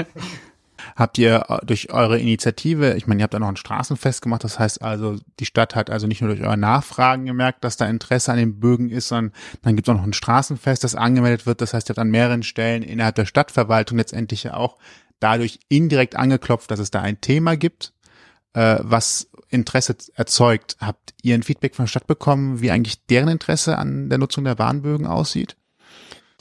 [0.95, 4.43] Habt ihr äh, durch eure Initiative, ich meine, ihr habt da noch ein Straßenfest gemacht,
[4.43, 7.85] das heißt also, die Stadt hat also nicht nur durch eure Nachfragen gemerkt, dass da
[7.85, 11.45] Interesse an den Bögen ist, sondern dann gibt es auch noch ein Straßenfest, das angemeldet
[11.45, 11.61] wird.
[11.61, 14.77] Das heißt, ihr habt an mehreren Stellen innerhalb der Stadtverwaltung letztendlich ja auch
[15.19, 17.93] dadurch indirekt angeklopft, dass es da ein Thema gibt,
[18.53, 20.77] äh, was Interesse erzeugt.
[20.79, 24.43] Habt ihr ein Feedback von der Stadt bekommen, wie eigentlich deren Interesse an der Nutzung
[24.43, 25.55] der Bahnbögen aussieht?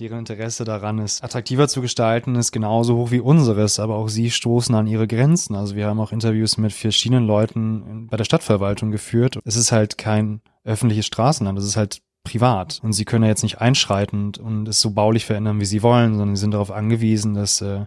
[0.01, 4.33] Deren Interesse daran ist, attraktiver zu gestalten, ist genauso hoch wie unseres, aber auch sie
[4.33, 5.55] stoßen an ihre Grenzen.
[5.55, 9.39] Also wir haben auch Interviews mit verschiedenen Leuten bei der Stadtverwaltung geführt.
[9.45, 12.81] Es ist halt kein öffentliches Straßenland, es ist halt privat.
[12.83, 16.17] Und sie können ja jetzt nicht einschreiten und es so baulich verändern, wie sie wollen,
[16.17, 17.87] sondern sie sind darauf angewiesen, dass äh,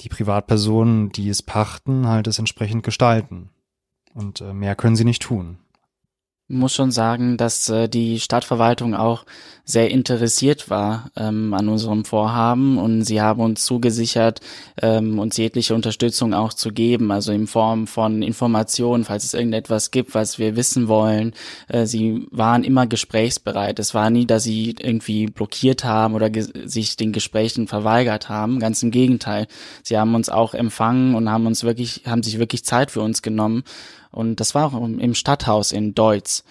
[0.00, 3.50] die Privatpersonen, die es pachten, halt es entsprechend gestalten.
[4.16, 5.58] Und äh, mehr können sie nicht tun
[6.48, 9.24] muss schon sagen, dass äh, die Stadtverwaltung auch
[9.64, 14.40] sehr interessiert war ähm, an unserem Vorhaben und sie haben uns zugesichert,
[14.80, 19.90] ähm, uns jegliche Unterstützung auch zu geben, also in Form von Informationen, falls es irgendetwas
[19.90, 21.32] gibt, was wir wissen wollen.
[21.66, 23.80] Äh, sie waren immer gesprächsbereit.
[23.80, 26.30] Es war nie, dass sie irgendwie blockiert haben oder
[26.64, 28.60] sich den Gesprächen verweigert haben.
[28.60, 29.48] Ganz im Gegenteil.
[29.82, 33.20] Sie haben uns auch empfangen und haben uns wirklich, haben sich wirklich Zeit für uns
[33.20, 33.64] genommen
[34.16, 36.42] und das war auch im Stadthaus in Deutz.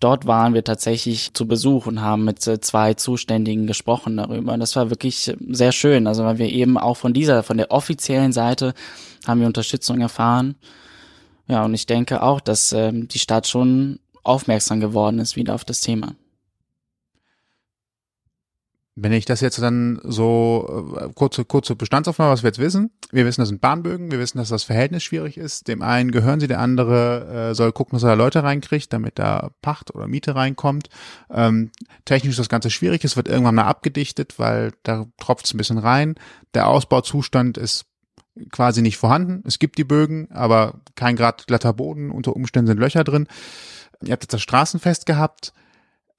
[0.00, 4.54] Dort waren wir tatsächlich zu Besuch und haben mit äh, zwei Zuständigen gesprochen darüber.
[4.54, 6.06] Und das war wirklich sehr schön.
[6.06, 8.72] Also weil wir eben auch von dieser, von der offiziellen Seite
[9.26, 10.56] haben wir Unterstützung erfahren.
[11.48, 15.64] Ja, und ich denke auch, dass ähm, die Stadt schon aufmerksam geworden ist wieder auf
[15.64, 16.14] das Thema.
[18.96, 22.90] Wenn ich das jetzt dann so äh, kurze kurze Bestandsaufnahme, was wir jetzt wissen.
[23.12, 25.68] Wir wissen, das sind Bahnbögen, wir wissen, dass das Verhältnis schwierig ist.
[25.68, 29.18] Dem einen gehören sie, der andere äh, soll gucken, dass er da Leute reinkriegt, damit
[29.18, 30.88] da Pacht oder Miete reinkommt.
[31.30, 31.70] Ähm,
[32.04, 35.58] technisch ist das Ganze schwierig, es wird irgendwann mal abgedichtet, weil da tropft es ein
[35.58, 36.16] bisschen rein.
[36.54, 37.86] Der Ausbauzustand ist
[38.50, 39.42] quasi nicht vorhanden.
[39.46, 43.28] Es gibt die Bögen, aber kein grad glatter Boden, unter Umständen sind Löcher drin.
[44.02, 45.52] Ihr habt jetzt das Straßenfest gehabt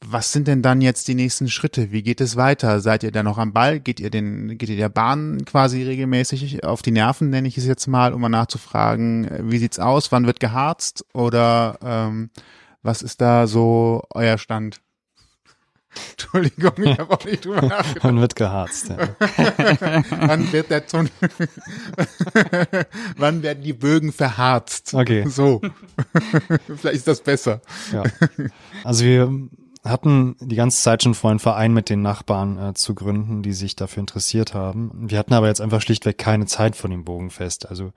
[0.04, 1.92] was sind denn dann jetzt die nächsten Schritte?
[1.92, 2.80] Wie geht es weiter?
[2.80, 3.80] Seid ihr da noch am Ball?
[3.80, 7.66] Geht ihr den, geht ihr der Bahn quasi regelmäßig auf die Nerven, nenne ich es
[7.66, 10.12] jetzt mal, um mal nachzufragen, wie sieht's aus?
[10.12, 11.06] Wann wird geharzt?
[11.14, 12.32] Oder ähm,
[12.82, 14.82] was ist da so euer Stand?
[16.12, 18.04] Entschuldigung, ich habe auch nicht drüber nachgedacht.
[18.04, 18.90] Wann wird geharzt?
[18.90, 19.10] Ja.
[20.10, 21.12] Wann wird der Tunnel?
[23.18, 24.94] Wann werden die Bögen verharzt?
[24.94, 25.28] Okay.
[25.28, 25.62] So.
[26.68, 27.62] Vielleicht ist das besser.
[27.92, 28.04] Ja.
[28.84, 29.50] Also wir
[29.84, 33.54] hatten die ganze Zeit schon vor, einen Verein mit den Nachbarn äh, zu gründen, die
[33.54, 34.91] sich dafür interessiert haben.
[34.94, 37.67] Wir hatten aber jetzt einfach schlichtweg keine Zeit von dem Bogenfest.
[37.67, 37.91] Also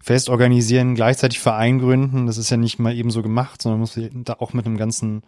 [0.00, 3.92] Fest organisieren, gleichzeitig Verein gründen, das ist ja nicht mal eben so gemacht, sondern muss
[3.92, 5.22] sich da auch mit einem ganzen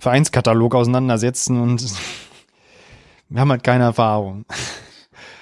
[0.00, 1.84] Vereinskatalog auseinandersetzen und
[3.28, 4.44] wir haben halt keine Erfahrung.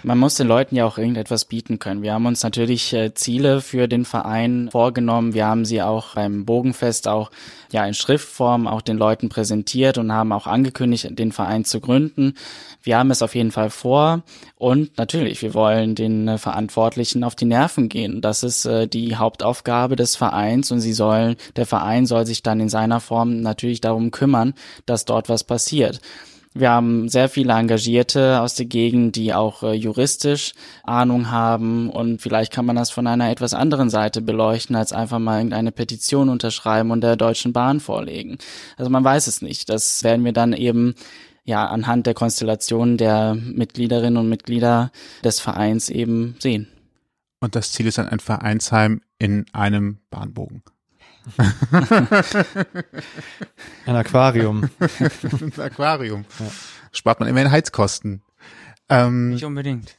[0.03, 2.03] Man muss den Leuten ja auch irgendetwas bieten können.
[2.03, 5.35] Wir haben uns natürlich äh, Ziele für den Verein vorgenommen.
[5.35, 7.31] Wir haben sie auch beim Bogenfest auch
[7.71, 12.35] ja in Schriftform auch den Leuten präsentiert und haben auch angekündigt, den Verein zu gründen.
[12.83, 14.23] Wir haben es auf jeden Fall vor
[14.57, 18.23] und natürlich, wir wollen den äh, Verantwortlichen auf die Nerven gehen.
[18.23, 22.61] Das ist äh, die Hauptaufgabe des Vereins und sie sollen, der Verein soll sich dann
[22.61, 24.55] in seiner Form natürlich darum kümmern,
[24.87, 26.01] dass dort was passiert.
[26.53, 32.21] Wir haben sehr viele Engagierte aus der Gegend, die auch äh, juristisch Ahnung haben und
[32.21, 36.29] vielleicht kann man das von einer etwas anderen Seite beleuchten, als einfach mal irgendeine Petition
[36.29, 38.39] unterschreiben und der Deutschen Bahn vorlegen.
[38.77, 39.69] Also man weiß es nicht.
[39.69, 40.97] Das werden wir dann eben
[41.45, 44.91] ja anhand der Konstellation der Mitgliederinnen und Mitglieder
[45.23, 46.67] des Vereins eben sehen.
[47.41, 50.63] Und das Ziel ist dann ein Vereinsheim in einem Bahnbogen.
[53.87, 54.71] Ein Aquarium.
[54.79, 56.25] Ein Aquarium.
[56.39, 56.47] Ja.
[56.93, 58.23] Spart man immerhin Heizkosten.
[58.89, 59.97] Ähm, nicht unbedingt.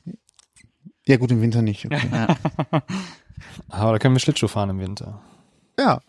[1.06, 1.86] Ja, gut, im Winter nicht.
[1.86, 2.10] Okay.
[2.12, 2.36] Ja.
[3.70, 5.22] Aber da können wir Schlittschuh fahren im Winter.
[5.80, 6.02] Ja.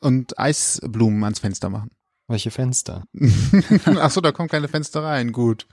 [0.00, 1.90] Und Eisblumen ans Fenster machen.
[2.28, 3.04] Welche Fenster?
[4.00, 5.32] Ach so, da kommen keine Fenster rein.
[5.32, 5.66] Gut.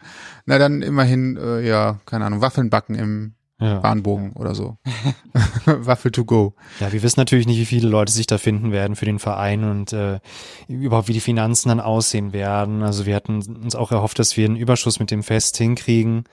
[0.45, 3.79] Na dann immerhin, äh, ja, keine Ahnung, Waffeln backen im ja.
[3.79, 4.77] Bahnbogen oder so.
[5.65, 6.53] Waffel to go.
[6.79, 9.63] Ja, wir wissen natürlich nicht, wie viele Leute sich da finden werden für den Verein
[9.63, 10.19] und äh,
[10.67, 12.83] überhaupt wie die Finanzen dann aussehen werden.
[12.83, 16.25] Also wir hatten uns auch erhofft, dass wir einen Überschuss mit dem Fest hinkriegen.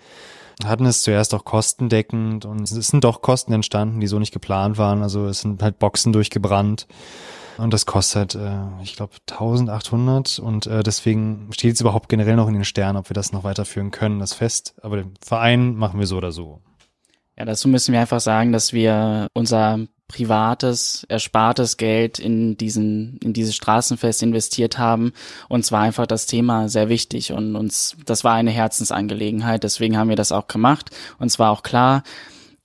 [0.64, 4.78] Hatten es zuerst auch kostendeckend und es sind doch Kosten entstanden, die so nicht geplant
[4.78, 5.02] waren.
[5.02, 6.86] Also es sind halt Boxen durchgebrannt.
[7.56, 12.48] Und das kostet, äh, ich glaube, 1800 und äh, deswegen steht es überhaupt generell noch
[12.48, 14.74] in den Sternen, ob wir das noch weiterführen können, das Fest.
[14.82, 16.60] Aber den Verein machen wir so oder so.
[17.36, 23.32] Ja, dazu müssen wir einfach sagen, dass wir unser privates, erspartes Geld in diesen, in
[23.32, 25.12] dieses Straßenfest investiert haben.
[25.48, 29.64] Uns war einfach das Thema sehr wichtig und uns, das war eine Herzensangelegenheit.
[29.64, 30.90] Deswegen haben wir das auch gemacht.
[31.18, 32.04] Uns war auch klar,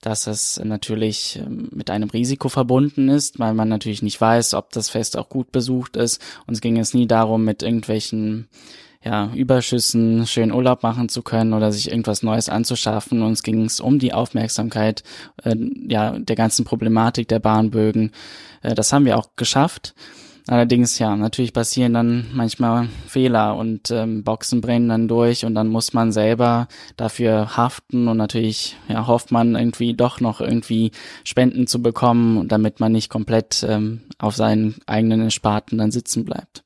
[0.00, 4.72] dass es natürlich ähm, mit einem Risiko verbunden ist, weil man natürlich nicht weiß, ob
[4.72, 6.22] das Fest auch gut besucht ist.
[6.46, 8.48] Uns ging es nie darum, mit irgendwelchen
[9.02, 13.22] ja, Überschüssen schön Urlaub machen zu können oder sich irgendwas Neues anzuschaffen.
[13.22, 15.02] Uns ging es um die Aufmerksamkeit
[15.42, 15.56] äh,
[15.88, 18.12] ja, der ganzen Problematik der Bahnbögen.
[18.62, 19.94] Äh, das haben wir auch geschafft.
[20.46, 25.68] Allerdings, ja, natürlich passieren dann manchmal Fehler und ähm, Boxen brennen dann durch und dann
[25.68, 30.90] muss man selber dafür haften und natürlich ja, hofft man irgendwie doch noch irgendwie
[31.24, 36.64] Spenden zu bekommen, damit man nicht komplett ähm, auf seinen eigenen Ersparten dann sitzen bleibt.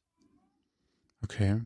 [1.23, 1.61] Okay.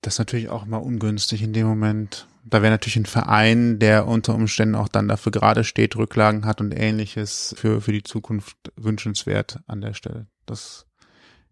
[0.00, 2.26] Das ist natürlich auch mal ungünstig in dem Moment.
[2.44, 6.60] Da wäre natürlich ein Verein, der unter Umständen auch dann dafür gerade steht, Rücklagen hat
[6.60, 10.26] und ähnliches für, für die Zukunft wünschenswert an der Stelle.
[10.46, 10.86] Das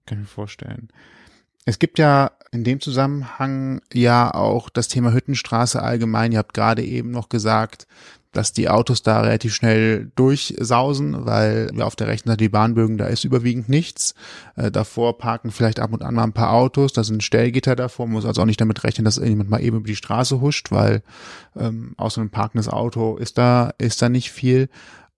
[0.07, 0.89] kann ich mir vorstellen.
[1.67, 6.31] Es gibt ja in dem Zusammenhang ja auch das Thema Hüttenstraße allgemein.
[6.33, 7.89] Ihr habt gerade eben noch gesagt,
[8.31, 12.99] dass die Autos da relativ schnell durchsausen, weil ja, auf der rechten Seite die Bahnbögen,
[12.99, 14.15] da ist überwiegend nichts.
[14.55, 18.07] Äh, davor parken vielleicht ab und an mal ein paar Autos, da sind Stellgitter davor,
[18.07, 20.71] man muss also auch nicht damit rechnen, dass irgendjemand mal eben über die Straße huscht,
[20.71, 21.03] weil
[21.57, 24.69] ähm, außer einem parkendes Auto ist da, ist da nicht viel.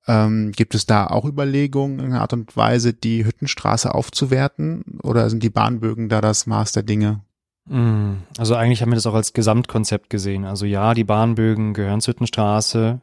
[0.08, 4.82] Ähm, gibt es da auch Überlegungen in Art und Weise, die Hüttenstraße aufzuwerten?
[5.02, 7.20] Oder sind die Bahnbögen da das Maß der Dinge?
[7.66, 10.46] Mm, also eigentlich haben wir das auch als Gesamtkonzept gesehen.
[10.46, 13.02] Also ja, die Bahnbögen gehören zur Hüttenstraße,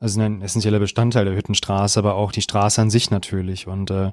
[0.00, 3.66] also ein essentieller Bestandteil der Hüttenstraße, aber auch die Straße an sich natürlich.
[3.66, 4.12] Und äh,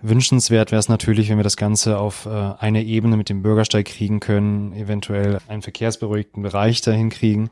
[0.00, 3.86] wünschenswert wäre es natürlich, wenn wir das Ganze auf äh, eine Ebene mit dem Bürgersteig
[3.86, 7.50] kriegen können, eventuell einen verkehrsberuhigten Bereich dahin kriegen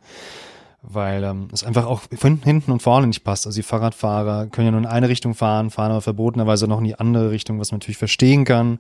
[0.83, 3.47] weil ähm, es einfach auch von hinten und vorne nicht passt.
[3.47, 6.85] Also die Fahrradfahrer können ja nur in eine Richtung fahren, fahren aber verbotenerweise noch in
[6.85, 8.79] die andere Richtung, was man natürlich verstehen kann,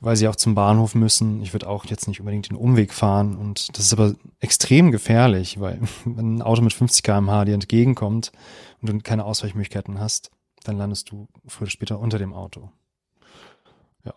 [0.00, 1.42] weil sie auch zum Bahnhof müssen.
[1.42, 5.58] Ich würde auch jetzt nicht unbedingt den Umweg fahren und das ist aber extrem gefährlich,
[5.60, 8.32] weil wenn ein Auto mit 50 km/h dir entgegenkommt
[8.82, 10.30] und du keine Ausweichmöglichkeiten hast,
[10.64, 12.70] dann landest du früher oder später unter dem Auto.
[14.04, 14.14] Ja.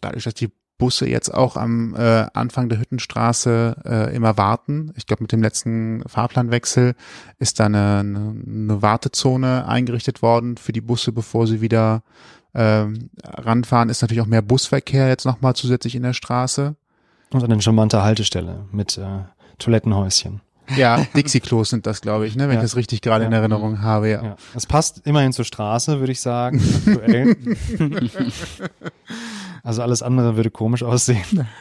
[0.00, 4.92] Dadurch, dass die Busse jetzt auch am äh, Anfang der Hüttenstraße äh, immer warten.
[4.96, 6.94] Ich glaube, mit dem letzten Fahrplanwechsel
[7.38, 12.02] ist da eine, eine, eine Wartezone eingerichtet worden für die Busse, bevor sie wieder
[12.54, 12.86] äh,
[13.24, 13.90] ranfahren.
[13.90, 16.74] Ist natürlich auch mehr Busverkehr jetzt nochmal zusätzlich in der Straße.
[17.32, 19.04] Und eine charmante Haltestelle mit äh,
[19.58, 20.40] Toilettenhäuschen.
[20.76, 22.60] Ja, Dixie-Klos sind das, glaube ich, ne, wenn ja.
[22.60, 23.28] ich das richtig gerade ja.
[23.28, 24.10] in Erinnerung habe.
[24.10, 24.22] Ja.
[24.22, 24.36] ja.
[24.54, 27.36] Das passt immerhin zur Straße, würde ich sagen, aktuell.
[29.62, 31.46] Also alles andere würde komisch aussehen.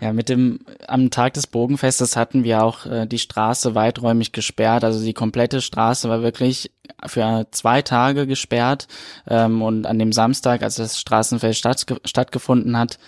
[0.00, 4.84] Ja, mit dem, am Tag des Bogenfestes hatten wir auch äh, die Straße weiträumig gesperrt.
[4.84, 6.70] Also die komplette Straße war wirklich
[7.06, 8.88] für zwei Tage gesperrt.
[9.26, 12.98] Ähm, und an dem Samstag, als das Straßenfest statt, stattgefunden hat,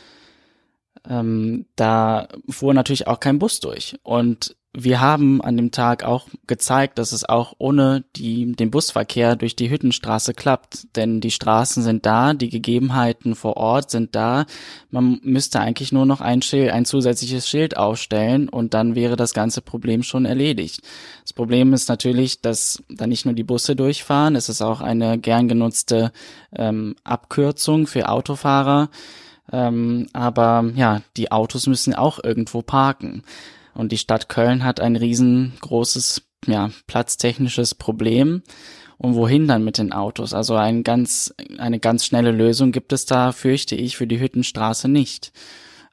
[1.09, 3.96] ähm, da fuhr natürlich auch kein Bus durch.
[4.03, 9.37] Und wir haben an dem Tag auch gezeigt, dass es auch ohne die, den Busverkehr
[9.37, 10.96] durch die Hüttenstraße klappt.
[10.96, 14.46] Denn die Straßen sind da, die Gegebenheiten vor Ort sind da.
[14.90, 19.32] Man müsste eigentlich nur noch ein Schild, ein zusätzliches Schild aufstellen und dann wäre das
[19.32, 20.82] ganze Problem schon erledigt.
[21.22, 25.18] Das Problem ist natürlich, dass da nicht nur die Busse durchfahren, es ist auch eine
[25.18, 26.10] gern genutzte
[26.52, 28.90] ähm, Abkürzung für Autofahrer.
[29.52, 33.22] Ähm, aber ja, die Autos müssen auch irgendwo parken.
[33.74, 38.42] Und die Stadt Köln hat ein riesengroßes, ja, platztechnisches Problem.
[38.96, 40.32] Und wohin dann mit den Autos?
[40.32, 44.88] Also ein ganz, eine ganz schnelle Lösung gibt es da, fürchte ich, für die Hüttenstraße
[44.88, 45.32] nicht.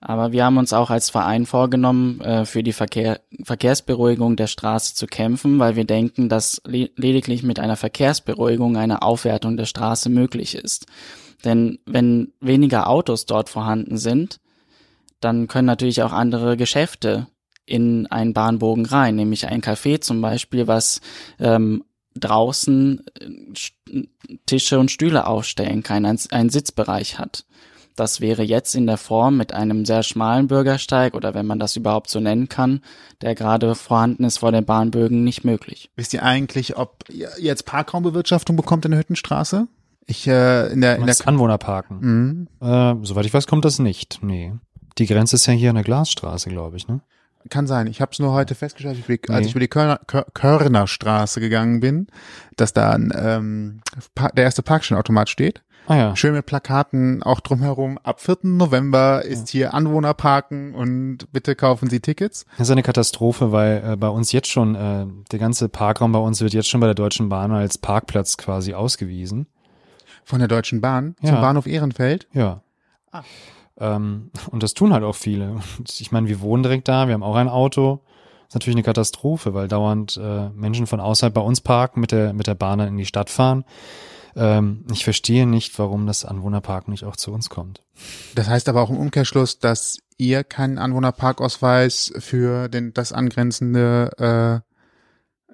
[0.04, 4.96] Aber wir haben uns auch als Verein vorgenommen, äh, für die Verkehr, Verkehrsberuhigung der Straße
[4.96, 10.56] zu kämpfen, weil wir denken, dass lediglich mit einer Verkehrsberuhigung eine Aufwertung der Straße möglich
[10.56, 10.88] ist.
[11.46, 14.40] Denn wenn weniger Autos dort vorhanden sind,
[15.20, 17.28] dann können natürlich auch andere Geschäfte
[17.66, 21.02] in einen Bahnbogen rein, nämlich ein Café zum Beispiel, was
[21.40, 21.84] ähm,
[22.16, 24.04] draußen äh,
[24.46, 27.46] Tische und Stühle aufstellen kann, einen Sitzbereich hat.
[27.96, 31.76] Das wäre jetzt in der Form mit einem sehr schmalen Bürgersteig oder wenn man das
[31.76, 32.82] überhaupt so nennen kann,
[33.22, 35.92] der gerade vorhanden ist vor den Bahnbögen, nicht möglich.
[35.96, 39.68] Wisst ihr eigentlich, ob ihr jetzt Parkraumbewirtschaftung bekommt in der Hüttenstraße?
[40.08, 42.00] Ich äh, in der in der Anwohnerparken.
[42.00, 42.48] Mhm.
[42.60, 44.20] Äh, soweit ich weiß, kommt das nicht.
[44.22, 44.54] Nee.
[44.98, 47.02] Die Grenze ist ja hier an der Glasstraße, glaube ich, ne?
[47.50, 47.88] Kann sein.
[47.88, 50.00] Ich habe es nur heute festgestellt, als ich, als ich über die Körner,
[50.34, 52.08] Körnerstraße gegangen bin,
[52.58, 53.82] dass da ein, ähm,
[54.36, 55.64] der erste Parkstellenautomat steht.
[55.88, 56.16] Ah ja.
[56.16, 57.98] Schön mit Plakaten auch drumherum.
[58.04, 58.38] Ab 4.
[58.44, 62.46] November ist hier Anwohnerparken und bitte kaufen Sie Tickets.
[62.58, 66.20] Das ist eine Katastrophe, weil äh, bei uns jetzt schon, äh, der ganze Parkraum bei
[66.20, 69.48] uns wird jetzt schon bei der Deutschen Bahn als Parkplatz quasi ausgewiesen.
[70.24, 71.30] Von der Deutschen Bahn Ja.
[71.32, 72.28] zum Bahnhof Ehrenfeld.
[72.32, 72.62] Ja.
[73.12, 73.24] Ah.
[73.82, 75.52] Ähm, und das tun halt auch viele.
[75.80, 78.02] Und ich meine, wir wohnen direkt da, wir haben auch ein Auto.
[78.48, 82.34] ist natürlich eine Katastrophe, weil dauernd äh, Menschen von außerhalb bei uns parken, mit der,
[82.34, 83.66] mit der Bahn dann in die Stadt fahren.
[84.36, 87.84] Ähm, ich verstehe nicht, warum das Anwohnerparken nicht auch zu uns kommt.
[88.36, 94.64] Das heißt aber auch im Umkehrschluss, dass ihr keinen Anwohnerparkausweis für den, das angrenzende,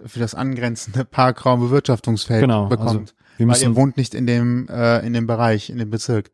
[0.04, 2.90] äh, für das angrenzende Parkraumbewirtschaftungsfeld Genau, bekommt.
[2.90, 3.08] also wir
[3.40, 6.30] weil müssen, ihr wohnt nicht in dem, äh, in dem Bereich, in dem Bezirk.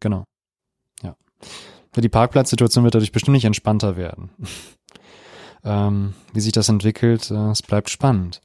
[0.00, 0.24] genau.
[1.96, 4.30] Die Parkplatzsituation wird dadurch bestimmt nicht entspannter werden.
[5.64, 8.40] ähm, wie sich das entwickelt, äh, es bleibt spannend.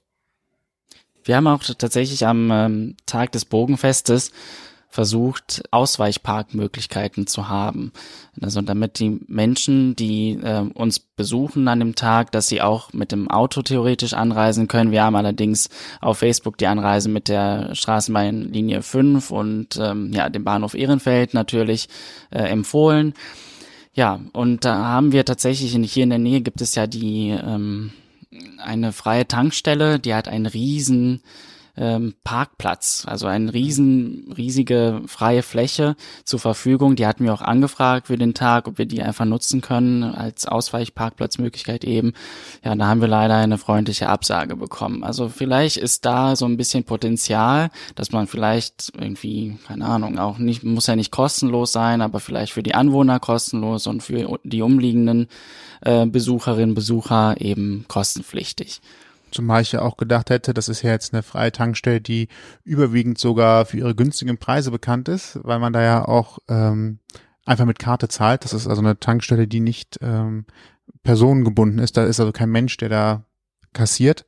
[1.24, 4.32] Wir haben auch tatsächlich am ähm, Tag des Bogenfestes
[4.90, 7.92] versucht, Ausweichparkmöglichkeiten zu haben.
[8.42, 13.12] Also damit die Menschen, die äh, uns besuchen an dem Tag, dass sie auch mit
[13.12, 14.92] dem Auto theoretisch anreisen können.
[14.92, 15.70] Wir haben allerdings
[16.02, 21.88] auf Facebook die Anreise mit der Straßenbahnlinie 5 und ähm, ja, dem Bahnhof Ehrenfeld natürlich
[22.32, 23.14] äh, empfohlen.
[23.94, 27.30] Ja, und da haben wir tatsächlich in, hier in der Nähe gibt es ja die
[27.30, 27.92] ähm,
[28.58, 31.22] eine freie Tankstelle, die hat einen riesen
[31.80, 36.98] ähm, Parkplatz, also eine riesen, riesige freie Fläche zur Verfügung.
[36.98, 40.46] Die hatten wir auch angefragt für den Tag, ob wir die einfach nutzen können als
[40.46, 42.14] Ausweichparkplatzmöglichkeit eben.
[42.64, 45.04] Ja, da haben wir leider eine freundliche Absage bekommen.
[45.04, 50.38] Also vielleicht ist da so ein bisschen Potenzial, dass man vielleicht irgendwie, keine Ahnung, auch
[50.38, 54.62] nicht, muss ja nicht kostenlos sein, aber vielleicht für die Anwohner kostenlos und für die
[54.62, 55.28] umliegenden
[55.82, 58.82] äh, Besucherinnen, Besucher eben kostenpflichtig.
[59.32, 62.28] Zumal ich ja auch gedacht hätte, das ist ja jetzt eine freie Tankstelle, die
[62.64, 67.00] überwiegend sogar für ihre günstigen Preise bekannt ist, weil man da ja auch ähm,
[67.46, 68.44] einfach mit Karte zahlt.
[68.44, 70.46] Das ist also eine Tankstelle, die nicht ähm,
[71.04, 71.98] personengebunden ist.
[71.98, 73.24] Da ist also kein Mensch, der da
[73.74, 74.26] kassiert.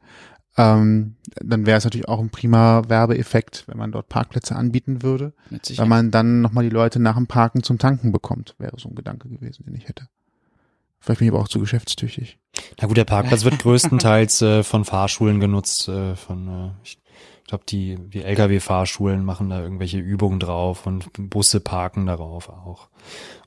[0.58, 5.34] Ähm, dann wäre es natürlich auch ein prima Werbeeffekt, wenn man dort Parkplätze anbieten würde,
[5.50, 8.56] weil man dann nochmal die Leute nach dem Parken zum Tanken bekommt.
[8.58, 10.08] Wäre so ein Gedanke gewesen, den ich hätte.
[11.02, 12.38] Vielleicht bin ich aber auch zu geschäftstüchtig.
[12.80, 17.00] Na gut, der Parkplatz wird größtenteils äh, von Fahrschulen genutzt, äh, von äh, ich
[17.48, 22.90] glaube die die LKW-Fahrschulen machen da irgendwelche Übungen drauf und Busse parken darauf auch.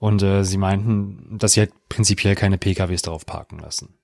[0.01, 3.95] Und äh, sie meinten, dass sie halt prinzipiell keine PKWs darauf parken lassen.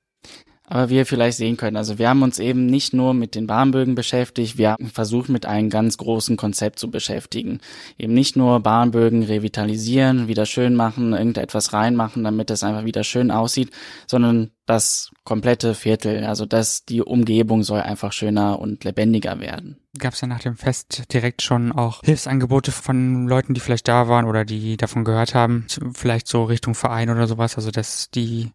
[0.70, 3.48] Aber wie ihr vielleicht sehen könnt, also wir haben uns eben nicht nur mit den
[3.48, 7.58] Bahnbögen beschäftigt, wir haben versucht mit einem ganz großen Konzept zu beschäftigen.
[7.98, 13.32] Eben nicht nur Bahnbögen revitalisieren, wieder schön machen, irgendetwas reinmachen, damit es einfach wieder schön
[13.32, 13.70] aussieht,
[14.06, 19.80] sondern das komplette Viertel, also das, die Umgebung soll einfach schöner und lebendiger werden.
[19.98, 24.06] Gab es ja nach dem Fest direkt schon auch Hilfsangebote von Leuten, die vielleicht da
[24.06, 28.52] waren oder die davon gehört haben, vielleicht so Richtung Verein oder sowas, also dass die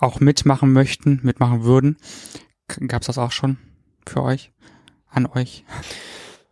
[0.00, 1.96] auch mitmachen möchten, mitmachen würden.
[2.88, 3.58] Gab es das auch schon
[4.06, 4.50] für euch,
[5.10, 5.64] an euch?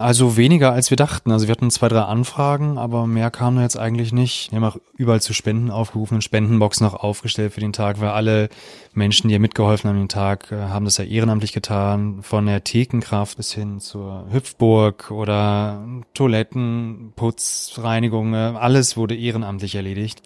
[0.01, 1.33] Also weniger als wir dachten.
[1.33, 4.53] Also wir hatten zwei, drei Anfragen, aber mehr kam da jetzt eigentlich nicht.
[4.53, 8.11] Wir haben auch überall zu Spenden aufgerufen, eine Spendenbox noch aufgestellt für den Tag, weil
[8.11, 8.49] alle
[8.93, 12.23] Menschen, die ja mitgeholfen haben den Tag, äh, haben das ja ehrenamtlich getan.
[12.23, 15.85] Von der Thekenkraft bis hin zur Hüpfburg oder
[16.15, 20.23] Toiletten, Putz, Reinigung, äh, alles wurde ehrenamtlich erledigt.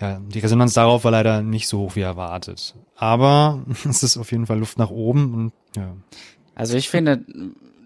[0.00, 2.74] Ja, die Resonanz darauf war leider nicht so hoch wie erwartet.
[2.96, 5.94] Aber es ist auf jeden Fall Luft nach oben und ja.
[6.54, 7.24] Also ich finde,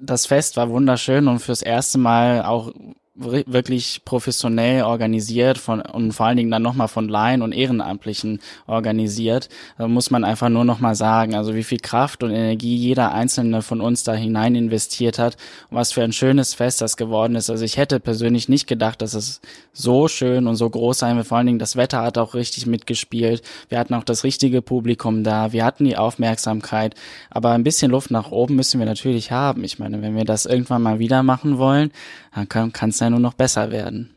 [0.01, 2.73] das Fest war wunderschön und fürs erste Mal auch
[3.15, 9.49] wirklich professionell organisiert von und vor allen Dingen dann nochmal von Laien und Ehrenamtlichen organisiert.
[9.79, 13.63] Da muss man einfach nur nochmal sagen, also wie viel Kraft und Energie jeder einzelne
[13.63, 15.37] von uns da hinein investiert hat
[15.71, 17.51] was für ein schönes Fest das geworden ist.
[17.51, 19.41] Also ich hätte persönlich nicht gedacht, dass es
[19.73, 21.27] so schön und so groß sein wird.
[21.27, 23.43] Vor allen Dingen das Wetter hat auch richtig mitgespielt.
[23.69, 25.53] Wir hatten auch das richtige Publikum da.
[25.53, 26.95] Wir hatten die Aufmerksamkeit.
[27.31, 29.65] Aber ein bisschen Luft nach oben müssen wir natürlich haben.
[29.65, 31.91] Ich meine, wenn wir das irgendwann mal wieder machen wollen,
[32.35, 34.15] dann kann es ja nur noch besser werden.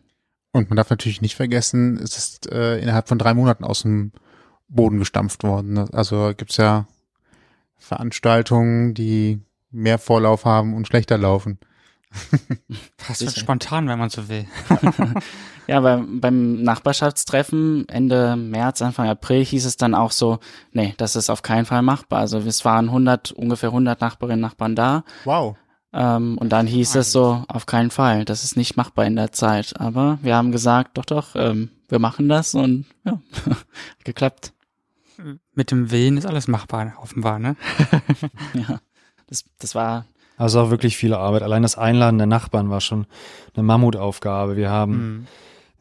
[0.52, 4.12] Und man darf natürlich nicht vergessen, es ist äh, innerhalb von drei Monaten aus dem
[4.67, 5.73] Boden gestampft worden.
[5.73, 5.88] ne?
[5.93, 6.88] Also gibt's ja
[7.78, 9.39] Veranstaltungen, die
[9.71, 11.60] mehr Vorlauf haben und schlechter laufen.
[12.97, 13.40] Fast Sicher.
[13.40, 14.46] spontan, wenn man so will.
[15.67, 20.40] Ja, aber beim Nachbarschaftstreffen Ende März, Anfang April hieß es dann auch so,
[20.71, 22.19] nee, das ist auf keinen Fall machbar.
[22.19, 25.04] Also es waren 100, ungefähr 100 Nachbarinnen und Nachbarn da.
[25.25, 25.58] Wow.
[25.94, 29.31] Ähm, und dann hieß es so, auf keinen Fall, das ist nicht machbar in der
[29.31, 29.79] Zeit.
[29.79, 33.65] Aber wir haben gesagt, doch, doch, ähm, wir machen das und ja, hat
[34.04, 34.54] geklappt.
[35.54, 37.56] Mit dem Willen ist alles machbar, offenbar, ne?
[38.54, 38.79] Ja,
[39.27, 40.06] das, das war
[40.38, 41.42] Also auch wirklich viele Arbeit.
[41.42, 43.08] Allein das Einladen der Nachbarn war schon
[43.56, 44.56] eine Mammutaufgabe.
[44.58, 45.27] Wir haben Mhm.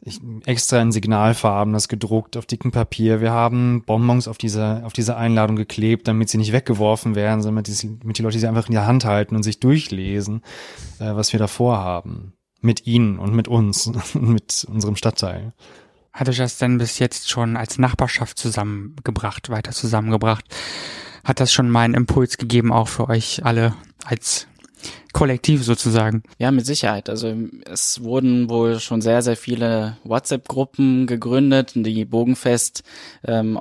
[0.01, 3.19] Ich, extra in Signalfarben das gedruckt auf dickem Papier.
[3.19, 7.63] Wir haben Bonbons auf diese, auf diese Einladung geklebt, damit sie nicht weggeworfen werden, sondern
[7.63, 10.41] damit die, damit die Leute sie einfach in der Hand halten und sich durchlesen,
[10.99, 12.33] äh, was wir da vorhaben.
[12.61, 15.53] Mit ihnen und mit uns und mit unserem Stadtteil.
[16.13, 20.45] Hat euch das denn bis jetzt schon als Nachbarschaft zusammengebracht, weiter zusammengebracht?
[21.23, 24.47] Hat das schon mal einen Impuls gegeben, auch für euch alle als
[25.17, 26.21] Kollektiv sozusagen?
[26.37, 27.09] Ja, mit Sicherheit.
[27.09, 27.33] Also
[27.65, 31.71] es wurden wohl schon sehr, sehr viele WhatsApp-Gruppen gegründet.
[31.73, 32.83] Die Bogenfest
[33.23, 33.57] ähm,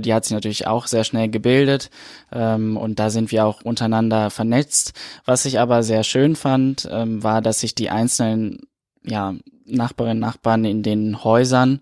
[0.00, 1.88] die hat sich natürlich auch sehr schnell gebildet
[2.30, 4.92] ähm, und da sind wir auch untereinander vernetzt.
[5.24, 8.66] Was ich aber sehr schön fand, ähm, war, dass sich die einzelnen
[9.02, 9.34] ja,
[9.64, 11.80] Nachbarinnen und Nachbarn in den Häusern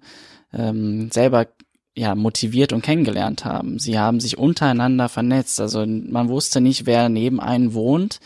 [0.52, 1.48] ähm, selber
[1.94, 3.78] ja, motiviert und kennengelernt haben.
[3.78, 5.60] Sie haben sich untereinander vernetzt.
[5.60, 8.18] Also man wusste nicht, wer neben einen wohnt.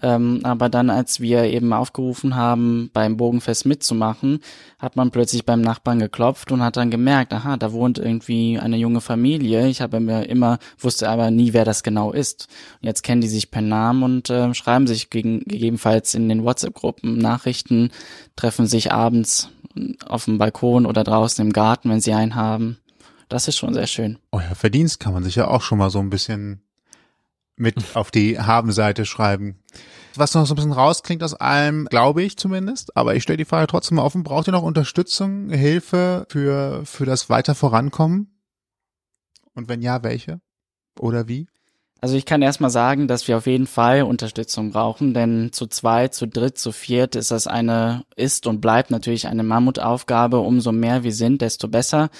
[0.00, 4.38] Ähm, aber dann, als wir eben aufgerufen haben, beim Bogenfest mitzumachen,
[4.78, 8.76] hat man plötzlich beim Nachbarn geklopft und hat dann gemerkt, aha, da wohnt irgendwie eine
[8.76, 9.66] junge Familie.
[9.66, 12.46] Ich habe mir immer, wusste aber nie, wer das genau ist.
[12.80, 16.44] Und jetzt kennen die sich per Namen und äh, schreiben sich gegen, gegebenenfalls in den
[16.44, 17.90] WhatsApp-Gruppen Nachrichten,
[18.36, 19.48] treffen sich abends
[20.06, 22.78] auf dem Balkon oder draußen im Garten, wenn sie einen haben.
[23.28, 24.18] Das ist schon sehr schön.
[24.32, 26.62] Euer Verdienst kann man sich ja auch schon mal so ein bisschen
[27.56, 29.58] mit auf die Habenseite schreiben.
[30.14, 33.44] Was noch so ein bisschen rausklingt aus allem, glaube ich zumindest, aber ich stelle die
[33.44, 38.40] Frage trotzdem mal offen, braucht ihr noch Unterstützung, Hilfe für, für das weiter Vorankommen?
[39.54, 40.40] Und wenn ja, welche?
[40.98, 41.48] Oder wie?
[42.00, 46.14] Also ich kann erstmal sagen, dass wir auf jeden Fall Unterstützung brauchen, denn zu zweit,
[46.14, 50.38] zu dritt, zu viert ist das eine, ist und bleibt natürlich eine Mammutaufgabe.
[50.38, 52.10] Umso mehr wir sind, desto besser.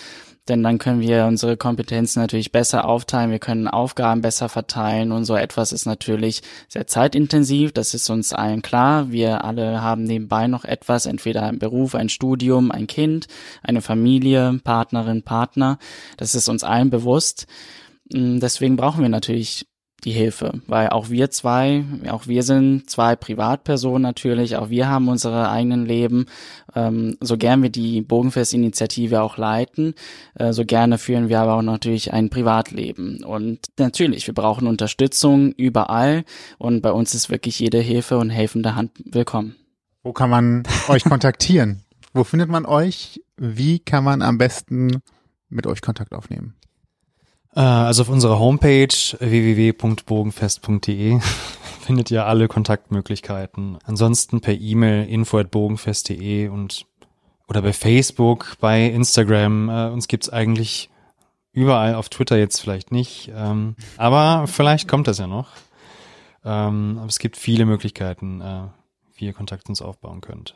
[0.48, 5.26] Denn dann können wir unsere Kompetenzen natürlich besser aufteilen, wir können Aufgaben besser verteilen und
[5.26, 9.12] so etwas ist natürlich sehr zeitintensiv, das ist uns allen klar.
[9.12, 13.26] Wir alle haben nebenbei noch etwas, entweder ein Beruf, ein Studium, ein Kind,
[13.62, 15.78] eine Familie, Partnerin, Partner.
[16.16, 17.46] Das ist uns allen bewusst.
[18.10, 19.66] Deswegen brauchen wir natürlich
[20.04, 25.08] die Hilfe, weil auch wir zwei, auch wir sind zwei Privatpersonen natürlich, auch wir haben
[25.08, 26.26] unsere eigenen Leben.
[26.74, 29.94] Ähm, so gern wir die Bogenfest-Initiative auch leiten,
[30.34, 33.24] äh, so gerne führen wir aber auch natürlich ein Privatleben.
[33.24, 36.24] Und natürlich, wir brauchen Unterstützung überall
[36.58, 39.56] und bei uns ist wirklich jede Hilfe und helfende Hand willkommen.
[40.02, 41.82] Wo kann man euch kontaktieren?
[42.14, 43.20] Wo findet man euch?
[43.36, 45.02] Wie kann man am besten
[45.48, 46.57] mit euch Kontakt aufnehmen?
[47.58, 48.86] Also auf unserer Homepage
[49.18, 51.18] www.bogenfest.de
[51.80, 53.78] findet ihr alle Kontaktmöglichkeiten.
[53.84, 56.86] Ansonsten per E-Mail info@bogenfest.de und
[57.48, 59.68] oder bei Facebook, bei Instagram.
[59.70, 60.88] Äh, uns gibt's eigentlich
[61.50, 65.50] überall auf Twitter jetzt vielleicht nicht, ähm, aber vielleicht kommt das ja noch.
[66.44, 68.68] Ähm, aber es gibt viele Möglichkeiten, äh,
[69.16, 70.54] wie ihr Kontakt uns aufbauen könnt.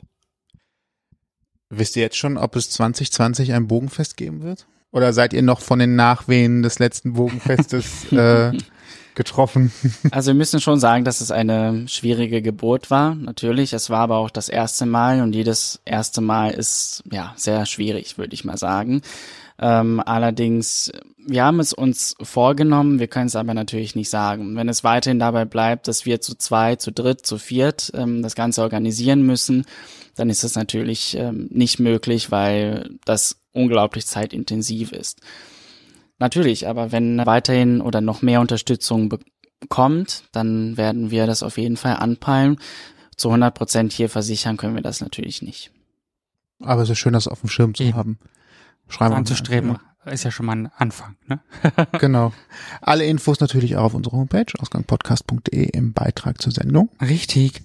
[1.68, 4.68] Wisst ihr jetzt schon, ob es 2020 ein Bogenfest geben wird?
[4.92, 8.52] Oder seid ihr noch von den Nachwehen des letzten Bogenfestes äh,
[9.14, 9.72] getroffen?
[10.10, 13.14] Also wir müssen schon sagen, dass es eine schwierige Geburt war.
[13.14, 17.64] Natürlich, es war aber auch das erste Mal und jedes erste Mal ist ja sehr
[17.66, 19.00] schwierig, würde ich mal sagen.
[19.58, 20.90] Ähm, allerdings,
[21.24, 24.56] wir haben es uns vorgenommen, wir können es aber natürlich nicht sagen.
[24.56, 28.34] Wenn es weiterhin dabei bleibt, dass wir zu zwei, zu dritt, zu viert ähm, das
[28.34, 29.64] Ganze organisieren müssen,
[30.14, 35.20] dann ist es natürlich ähm, nicht möglich, weil das unglaublich zeitintensiv ist.
[36.18, 39.08] Natürlich, aber wenn weiterhin oder noch mehr Unterstützung
[39.60, 42.58] bekommt, dann werden wir das auf jeden Fall anpeilen.
[43.16, 45.72] Zu 100 Prozent hier versichern können wir das natürlich nicht.
[46.60, 48.18] Aber es ist schön, das auf dem Schirm zu haben.
[48.88, 49.78] Schreiben wir Anzustreben
[50.10, 51.40] ist ja schon mal ein Anfang, ne?
[51.98, 52.32] Genau.
[52.80, 56.90] Alle Infos natürlich auch auf unserer Homepage, ausgangpodcast.de im Beitrag zur Sendung.
[57.00, 57.62] Richtig.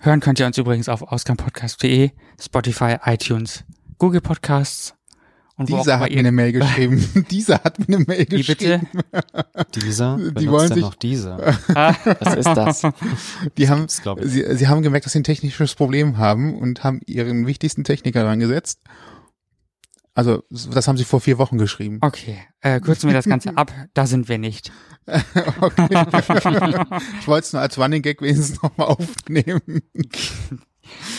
[0.00, 3.64] Hören könnt ihr uns übrigens auf ausgangpodcast.de, Spotify, iTunes,
[3.98, 4.94] Google Podcasts
[5.56, 7.26] und wo auch Dieser hat mir eine Mail geschrieben.
[7.30, 8.86] Dieser hat mir eine Mail Wie geschrieben.
[8.92, 9.80] bitte?
[9.80, 10.16] Dieser?
[10.16, 11.38] Die Benutzt wollen denn sich- noch dieser?
[12.20, 12.82] Was ist das?
[13.58, 14.30] Die haben, glaub ich.
[14.30, 18.24] sie, sie haben gemerkt, dass sie ein technisches Problem haben und haben ihren wichtigsten Techniker
[18.24, 18.80] rangesetzt.
[20.18, 21.98] Also, das haben sie vor vier Wochen geschrieben.
[22.00, 23.72] Okay, äh, kürzen wir das Ganze ab.
[23.94, 24.72] Da sind wir nicht.
[25.60, 25.88] Okay.
[27.20, 29.82] ich wollte es nur als Running Gag wenigstens nochmal aufnehmen.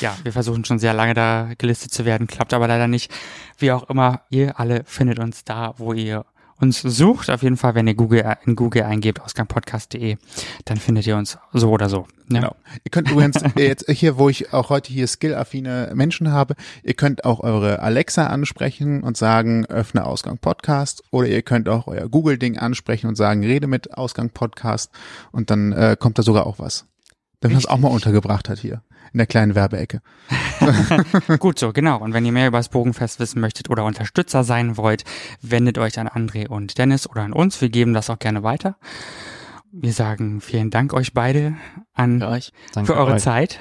[0.02, 3.12] Ja, wir versuchen schon sehr lange da gelistet zu werden, klappt aber leider nicht.
[3.58, 6.26] Wie auch immer, ihr alle findet uns da, wo ihr
[6.60, 10.18] uns sucht, auf jeden Fall, wenn ihr Google äh, in Google eingebt, ausgangpodcast.de,
[10.66, 12.08] dann findet ihr uns so oder so.
[12.32, 12.42] Ja.
[12.42, 12.56] Genau.
[12.84, 17.26] Ihr könnt übrigens jetzt hier, wo ich auch heute hier skillaffine Menschen habe, ihr könnt
[17.26, 22.58] auch eure Alexa ansprechen und sagen, öffne Ausgang Podcast oder ihr könnt auch euer Google-Ding
[22.58, 24.92] ansprechen und sagen, rede mit Ausgang Podcast
[25.32, 26.86] und dann äh, kommt da sogar auch was.
[27.42, 28.82] Wenn man es auch mal untergebracht hat hier
[29.14, 30.02] in der kleinen Werbeecke.
[31.40, 31.98] Gut so, genau.
[32.00, 35.04] Und wenn ihr mehr über das Bogenfest wissen möchtet oder Unterstützer sein wollt,
[35.42, 37.62] wendet euch an André und Dennis oder an uns.
[37.62, 38.76] Wir geben das auch gerne weiter.
[39.72, 41.56] Wir sagen vielen Dank euch beide
[41.94, 42.52] an Für euch.
[42.86, 43.24] für eure euch.
[43.24, 43.60] Zeit.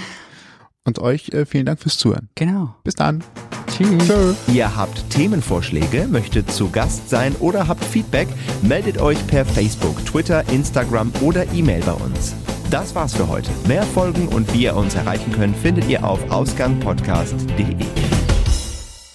[0.84, 2.28] und euch äh, vielen Dank fürs Zuhören.
[2.34, 2.74] Genau.
[2.84, 3.24] Bis dann.
[3.68, 4.06] Tschüss.
[4.06, 4.34] Tschö.
[4.48, 8.28] Ihr habt Themenvorschläge, möchtet zu Gast sein oder habt Feedback,
[8.62, 12.34] meldet euch per Facebook, Twitter, Instagram oder E-Mail bei uns.
[12.70, 13.50] Das war's für heute.
[13.66, 18.19] Mehr Folgen und wie ihr uns erreichen könnt, findet ihr auf ausgangpodcast.de.